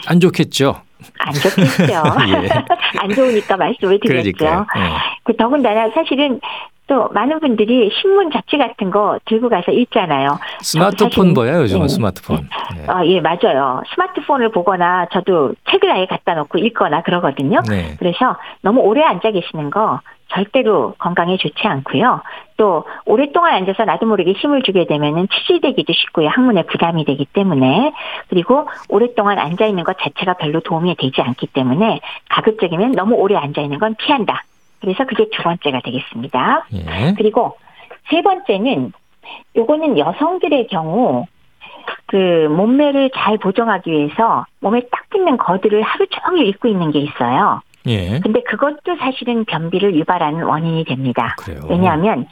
안 0.09 0.19
좋겠죠? 0.21 0.81
안 1.21 1.33
좋겠죠. 1.33 1.93
예. 2.43 2.49
안 2.99 3.11
좋으니까 3.15 3.57
말씀을 3.57 4.01
드렸죠. 4.01 4.45
예. 4.77 4.83
그 5.23 5.37
더군다나 5.37 5.89
사실은 5.91 6.41
또 6.89 7.09
많은 7.11 7.39
분들이 7.39 7.91
신문 8.01 8.31
잡지 8.33 8.57
같은 8.57 8.91
거 8.91 9.19
들고 9.27 9.49
가서 9.49 9.71
읽잖아요. 9.71 10.39
스마트폰 10.61 11.35
뭐야 11.35 11.61
요즘은 11.61 11.83
네. 11.83 11.89
스마트폰. 11.89 12.49
네. 12.75 12.85
아, 12.89 13.05
예 13.07 13.21
맞아요. 13.21 13.83
스마트폰을 13.95 14.51
보거나 14.51 15.07
저도 15.13 15.55
책을 15.71 15.91
아예 15.91 16.07
갖다 16.07 16.35
놓고 16.35 16.59
읽거나 16.59 17.03
그러거든요. 17.03 17.61
네. 17.69 17.95
그래서 17.99 18.37
너무 18.63 18.81
오래 18.81 19.03
앉아 19.03 19.31
계시는 19.31 19.71
거 19.71 20.01
절대로 20.29 20.95
건강에 20.99 21.37
좋지 21.37 21.67
않고요. 21.67 22.23
또 22.57 22.85
오랫동안 23.07 23.55
앉아서 23.55 23.85
나도 23.85 24.07
모르게 24.07 24.33
힘을 24.33 24.63
주게 24.63 24.87
되면은 24.87 25.29
치질되기도 25.29 25.93
쉽고요. 25.93 26.29
항문에 26.29 26.65
부담이 26.65 27.05
되기 27.05 27.25
때문에 27.27 27.93
그리고 28.29 28.69
오랫동안 28.89 29.39
앉아 29.39 29.67
있는 29.67 29.85
것 29.85 29.97
자체가 29.99 30.35
별로 30.35 30.61
도움이 30.61 30.97
되지 30.97 31.21
않기 31.21 31.49
때문에 31.49 32.01
가급적이면 32.31 32.93
너무 32.93 33.15
오래 33.15 33.37
앉아 33.37 33.61
있는 33.61 33.79
건 33.79 33.95
피한다. 33.97 34.43
그래서 34.81 35.05
그게 35.05 35.29
두 35.31 35.43
번째가 35.43 35.81
되겠습니다. 35.85 36.67
예. 36.73 37.15
그리고 37.17 37.57
세 38.11 38.23
번째는 38.23 38.93
요거는 39.57 39.99
여성들의 39.99 40.69
경우 40.69 41.27
그 42.07 42.49
몸매를 42.51 43.11
잘 43.15 43.39
보정하기 43.39 43.91
위해서 43.91 44.47
몸에 44.61 44.81
딱 44.91 45.09
붙는 45.11 45.37
거들을 45.37 45.83
하루 45.83 46.07
종일 46.07 46.47
입고 46.47 46.69
있는 46.69 46.91
게 46.91 47.01
있어요. 47.01 47.61
예. 47.87 48.21
근데 48.21 48.43
그것도 48.43 48.97
사실은 48.99 49.45
변비를 49.45 49.95
유발하는 49.95 50.43
원인이 50.43 50.85
됩니다. 50.85 51.35
그래요. 51.39 51.61
왜냐하면 51.69 52.27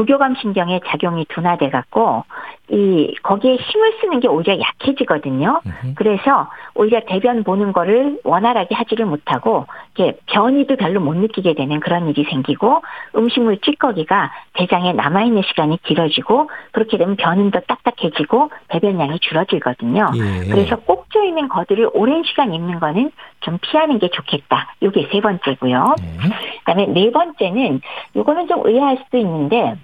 부교감 0.00 0.34
신경의 0.36 0.80
작용이 0.86 1.26
둔화돼 1.26 1.68
갖고 1.68 2.24
이 2.70 3.14
거기에 3.22 3.56
힘을 3.56 3.98
쓰는 4.00 4.20
게 4.20 4.28
오히려 4.28 4.58
약해지거든요. 4.58 5.60
으흠. 5.66 5.94
그래서 5.94 6.48
오히려 6.74 7.00
대변 7.06 7.44
보는 7.44 7.72
거를 7.72 8.18
원활하게 8.24 8.74
하지를 8.74 9.04
못하고 9.04 9.66
이렇게 9.94 10.18
변이도 10.24 10.76
별로 10.76 11.00
못 11.00 11.14
느끼게 11.16 11.52
되는 11.52 11.80
그런 11.80 12.08
일이 12.08 12.24
생기고 12.24 12.80
음식물 13.14 13.58
찌꺼기가 13.58 14.30
대장에 14.54 14.94
남아 14.94 15.24
있는 15.24 15.42
시간이 15.42 15.82
길어지고 15.82 16.48
그렇게 16.72 16.96
되면 16.96 17.16
변은 17.16 17.50
더 17.50 17.60
딱딱해지고 17.60 18.50
배변량이 18.68 19.18
줄어들거든요. 19.18 20.12
예. 20.14 20.50
그래서 20.50 20.76
꼭져 20.76 21.24
있는 21.24 21.48
거들을 21.48 21.90
오랜 21.92 22.22
시간 22.22 22.54
입는 22.54 22.80
거는 22.80 23.10
좀 23.40 23.58
피하는 23.60 23.98
게 23.98 24.08
좋겠다. 24.08 24.74
이게 24.80 25.06
세 25.12 25.20
번째고요. 25.20 25.94
예. 26.00 26.60
그다음에 26.60 26.86
네 26.86 27.10
번째는 27.10 27.82
이거는 28.14 28.48
좀 28.48 28.62
의아할 28.64 28.96
수도 29.04 29.18
있는데 29.18 29.76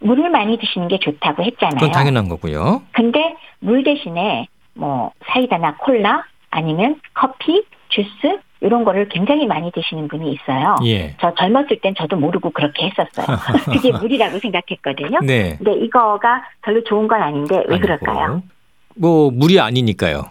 물을 0.00 0.30
많이 0.30 0.58
드시는 0.58 0.88
게 0.88 0.98
좋다고 0.98 1.42
했잖아요. 1.42 1.76
그건 1.76 1.92
당연한 1.92 2.28
거고요. 2.28 2.82
근데 2.92 3.34
물 3.60 3.82
대신에 3.82 4.46
뭐 4.74 5.12
사이다나 5.26 5.76
콜라 5.78 6.24
아니면 6.50 7.00
커피, 7.14 7.64
주스 7.88 8.38
이런 8.60 8.84
거를 8.84 9.08
굉장히 9.08 9.46
많이 9.46 9.70
드시는 9.70 10.08
분이 10.08 10.32
있어요. 10.32 10.76
예. 10.84 11.14
저 11.20 11.34
젊었을 11.34 11.80
땐 11.82 11.94
저도 11.96 12.16
모르고 12.16 12.50
그렇게 12.50 12.88
했었어요. 12.88 13.36
그게 13.72 13.92
물이라고 13.92 14.38
생각했거든요. 14.38 15.20
네. 15.22 15.56
근데 15.58 15.74
이거가 15.74 16.42
별로 16.62 16.82
좋은 16.84 17.06
건 17.06 17.22
아닌데 17.22 17.56
왜 17.68 17.76
아니고. 17.76 17.80
그럴까요? 17.80 18.42
뭐 18.96 19.30
물이 19.30 19.60
아니니까요. 19.60 20.24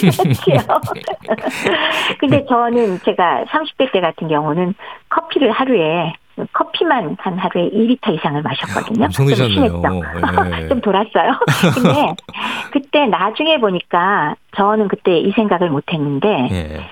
그렇죠. 0.00 0.80
근데 2.18 2.44
저는 2.46 2.98
제가 3.04 3.44
30대 3.44 3.92
때 3.92 4.00
같은 4.00 4.28
경우는 4.28 4.74
커피를 5.08 5.50
하루에 5.52 6.12
커피만 6.52 7.16
한 7.18 7.38
하루에 7.38 7.70
2리터 7.70 8.14
이상을 8.14 8.40
마셨거든요. 8.42 9.06
엄청 9.06 9.26
드셨네요. 9.26 9.82
네. 10.50 10.68
좀 10.68 10.80
돌았어요. 10.80 11.32
근데 11.74 12.14
그때 12.70 13.06
나중에 13.06 13.58
보니까 13.58 14.34
저는 14.56 14.88
그때 14.88 15.18
이 15.18 15.32
생각을 15.32 15.70
못 15.70 15.84
했는데 15.92 16.48
예. 16.50 16.90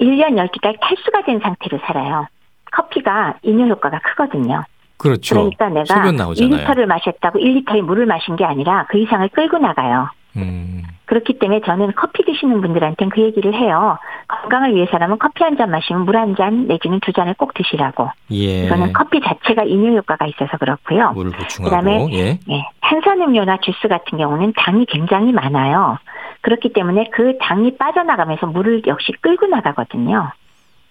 1년 0.00 0.36
12달 0.36 0.78
탈수가 0.80 1.22
된 1.22 1.40
상태로 1.40 1.78
살아요. 1.86 2.26
커피가 2.72 3.34
이뇨 3.42 3.66
효과가 3.66 4.00
크거든요. 4.00 4.64
그렇죠. 4.96 5.34
그러니까 5.36 5.68
내가 5.68 5.84
2리터를 5.84 6.86
마셨다고 6.86 7.38
1리터의 7.38 7.82
물을 7.82 8.06
마신 8.06 8.36
게 8.36 8.44
아니라 8.44 8.86
그 8.88 8.98
이상을 8.98 9.28
끌고 9.28 9.58
나가요. 9.58 10.08
음. 10.42 10.82
그렇기 11.06 11.38
때문에 11.38 11.60
저는 11.62 11.92
커피 11.96 12.22
드시는 12.24 12.60
분들한테는 12.60 13.10
그 13.10 13.22
얘기를 13.22 13.54
해요. 13.54 13.98
건강을 14.28 14.74
위해서라면 14.74 15.18
커피 15.18 15.42
한 15.42 15.56
잔 15.56 15.70
마시면 15.70 16.04
물 16.04 16.16
한 16.16 16.36
잔 16.36 16.66
내지는 16.66 17.00
두 17.00 17.12
잔을 17.12 17.34
꼭 17.34 17.54
드시라고. 17.54 18.10
예. 18.32 18.66
이거는 18.66 18.92
커피 18.92 19.20
자체가 19.20 19.64
이뇨 19.64 19.96
효과가 19.96 20.26
있어서 20.26 20.56
그렇고요. 20.58 21.12
물을 21.12 21.32
보충하고. 21.32 21.64
그다음에 21.76 22.08
예. 22.12 22.38
예. 22.50 22.68
탄산음료나 22.82 23.58
주스 23.62 23.88
같은 23.88 24.18
경우는 24.18 24.52
당이 24.56 24.86
굉장히 24.86 25.32
많아요. 25.32 25.98
그렇기 26.42 26.72
때문에 26.72 27.08
그 27.12 27.36
당이 27.40 27.76
빠져나가면서 27.78 28.46
물을 28.46 28.82
역시 28.86 29.12
끌고 29.20 29.46
나가거든요. 29.46 30.30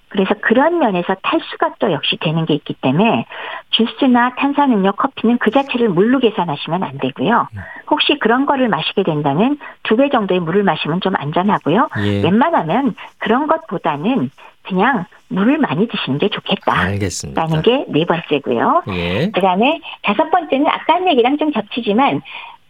그래서 0.10 0.34
그런 0.42 0.80
면에서 0.80 1.16
탈수가 1.22 1.76
또 1.80 1.92
역시 1.92 2.18
되는 2.18 2.46
게 2.46 2.54
있기 2.54 2.76
때문에 2.82 3.26
주스나 3.72 4.36
탄산음료, 4.36 4.94
커피는 4.94 5.38
그 5.38 5.52
자체를 5.52 5.90
물로 5.90 6.20
계산하시면 6.20 6.82
안 6.84 6.98
되고요. 6.98 7.48
혹시 7.90 8.18
그런 8.20 8.46
거를 8.46 8.70
마시게 8.70 9.04
된다면 9.04 9.58
두 9.84 9.98
배 9.98 10.10
정도의 10.10 10.40
물을 10.40 10.64
마시면 10.64 11.02
좀 11.02 11.14
안전하고요. 11.18 11.90
예. 12.04 12.22
웬만하면 12.24 12.96
그런 13.18 13.48
것보다는 13.48 14.30
그냥 14.64 15.06
물을 15.30 15.58
많이 15.58 15.88
드시는 15.88 16.20
게 16.20 16.30
좋겠다. 16.30 16.72
알겠습니다. 16.78 17.42
라는 17.42 17.62
게 17.62 17.86
네 17.90 18.06
번째고요. 18.06 18.84
예. 18.90 19.30
그다음에 19.32 19.80
다섯 20.04 20.30
번째는 20.30 20.68
아까 20.68 20.96
한 20.96 21.08
얘기랑 21.10 21.38
좀 21.38 21.52
겹치지만 21.52 22.22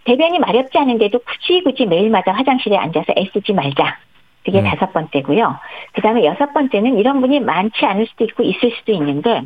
대변이 0.05 0.39
마렵지 0.39 0.77
않은데도 0.77 1.19
굳이 1.19 1.61
굳이 1.63 1.85
매일마다 1.85 2.31
화장실에 2.31 2.77
앉아서 2.77 3.13
애쓰지 3.17 3.51
말자. 3.53 3.97
그게 4.48 4.62
음. 4.62 4.64
다섯 4.64 4.93
번째고요. 4.93 5.60
그 5.91 6.02
다음에 6.02 6.24
여섯 6.24 6.54
번째는 6.54 6.98
이런 6.98 7.20
분이 7.20 7.41
많지 7.41 7.86
않을 7.86 8.08
수도 8.08 8.24
있고 8.24 8.43
있을 8.43 8.72
수도 8.78 8.93
있는데 8.93 9.41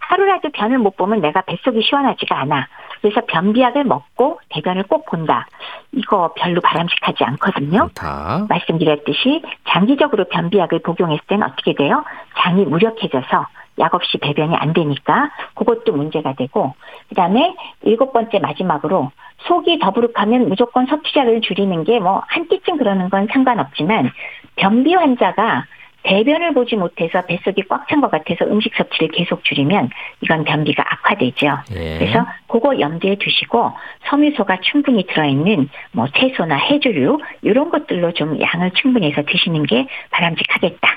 하루라도 0.00 0.48
변을 0.48 0.78
못 0.78 0.96
보면 0.96 1.20
내가 1.20 1.42
뱃속이 1.42 1.82
시원하지가 1.82 2.40
않아. 2.40 2.66
그래서 3.06 3.24
변비약을 3.24 3.84
먹고 3.84 4.40
대변을 4.48 4.82
꼭 4.84 5.06
본다. 5.06 5.46
이거 5.92 6.32
별로 6.36 6.60
바람직하지 6.60 7.22
않거든요. 7.22 7.86
좋다. 7.94 8.46
말씀드렸듯이 8.48 9.42
장기적으로 9.68 10.24
변비약을 10.24 10.80
복용했을 10.80 11.24
때는 11.28 11.46
어떻게 11.46 11.74
돼요? 11.74 12.02
장이 12.38 12.64
무력해져서 12.64 13.46
약 13.78 13.94
없이 13.94 14.18
배변이 14.18 14.56
안 14.56 14.72
되니까 14.72 15.30
그것도 15.54 15.92
문제가 15.92 16.32
되고 16.34 16.74
그다음에 17.10 17.54
일곱 17.82 18.12
번째 18.12 18.40
마지막으로 18.40 19.12
속이 19.46 19.78
더부룩하면 19.78 20.48
무조건 20.48 20.86
섭취량을 20.86 21.42
줄이는 21.42 21.84
게 21.84 22.00
뭐 22.00 22.22
한 22.26 22.48
끼쯤 22.48 22.76
그러는 22.78 23.08
건 23.08 23.28
상관없지만 23.32 24.10
변비 24.56 24.94
환자가 24.94 25.64
대변을 26.06 26.54
보지 26.54 26.76
못해서 26.76 27.22
뱃속이 27.26 27.64
꽉 27.68 27.86
찬 27.88 28.00
것 28.00 28.10
같아서 28.10 28.44
음식 28.46 28.72
섭취를 28.76 29.08
계속 29.08 29.44
줄이면 29.44 29.90
이건 30.20 30.44
변비가 30.44 30.84
악화되죠. 30.88 31.46
예. 31.76 31.98
그래서 31.98 32.26
그거 32.48 32.78
염두에 32.78 33.16
두시고 33.16 33.72
섬유소가 34.08 34.58
충분히 34.62 35.06
들어있는 35.06 35.68
뭐 35.92 36.06
채소나 36.16 36.56
해조류 36.56 37.18
이런 37.42 37.70
것들로 37.70 38.12
좀 38.12 38.38
양을 38.40 38.70
충분히 38.74 39.10
해서 39.10 39.22
드시는 39.28 39.64
게 39.64 39.86
바람직하겠다. 40.10 40.88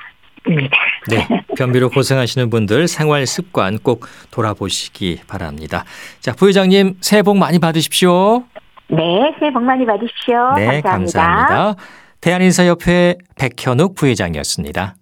입니다. 0.47 0.77
네. 1.09 1.27
변비로 1.57 1.89
고생하시는 1.89 2.49
분들 2.49 2.87
생활 2.87 3.27
습관 3.27 3.77
꼭 3.77 4.05
돌아보시기 4.31 5.19
바랍니다. 5.27 5.83
자, 6.21 6.33
부회장님 6.33 6.95
새해 7.01 7.21
복 7.23 7.37
많이 7.37 7.59
받으십시오. 7.59 8.43
네, 8.87 9.35
새해 9.39 9.51
복 9.51 9.63
많이 9.63 9.85
받으십시오. 9.85 10.53
네, 10.55 10.81
감사합니다. 10.81 10.91
감사합니다. 10.91 11.83
대한인사협회 12.21 13.15
백현욱 13.37 13.95
부회장이었습니다. 13.95 14.95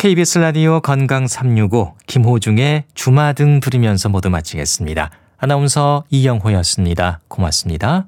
KBS 0.00 0.38
라디오 0.38 0.80
건강 0.80 1.26
365 1.26 1.94
김호중의 2.06 2.84
주마등 2.94 3.60
들으면서 3.60 4.08
모두 4.08 4.30
마치겠습니다. 4.30 5.10
아나운서 5.36 6.04
이영호였습니다. 6.08 7.20
고맙습니다. 7.28 8.06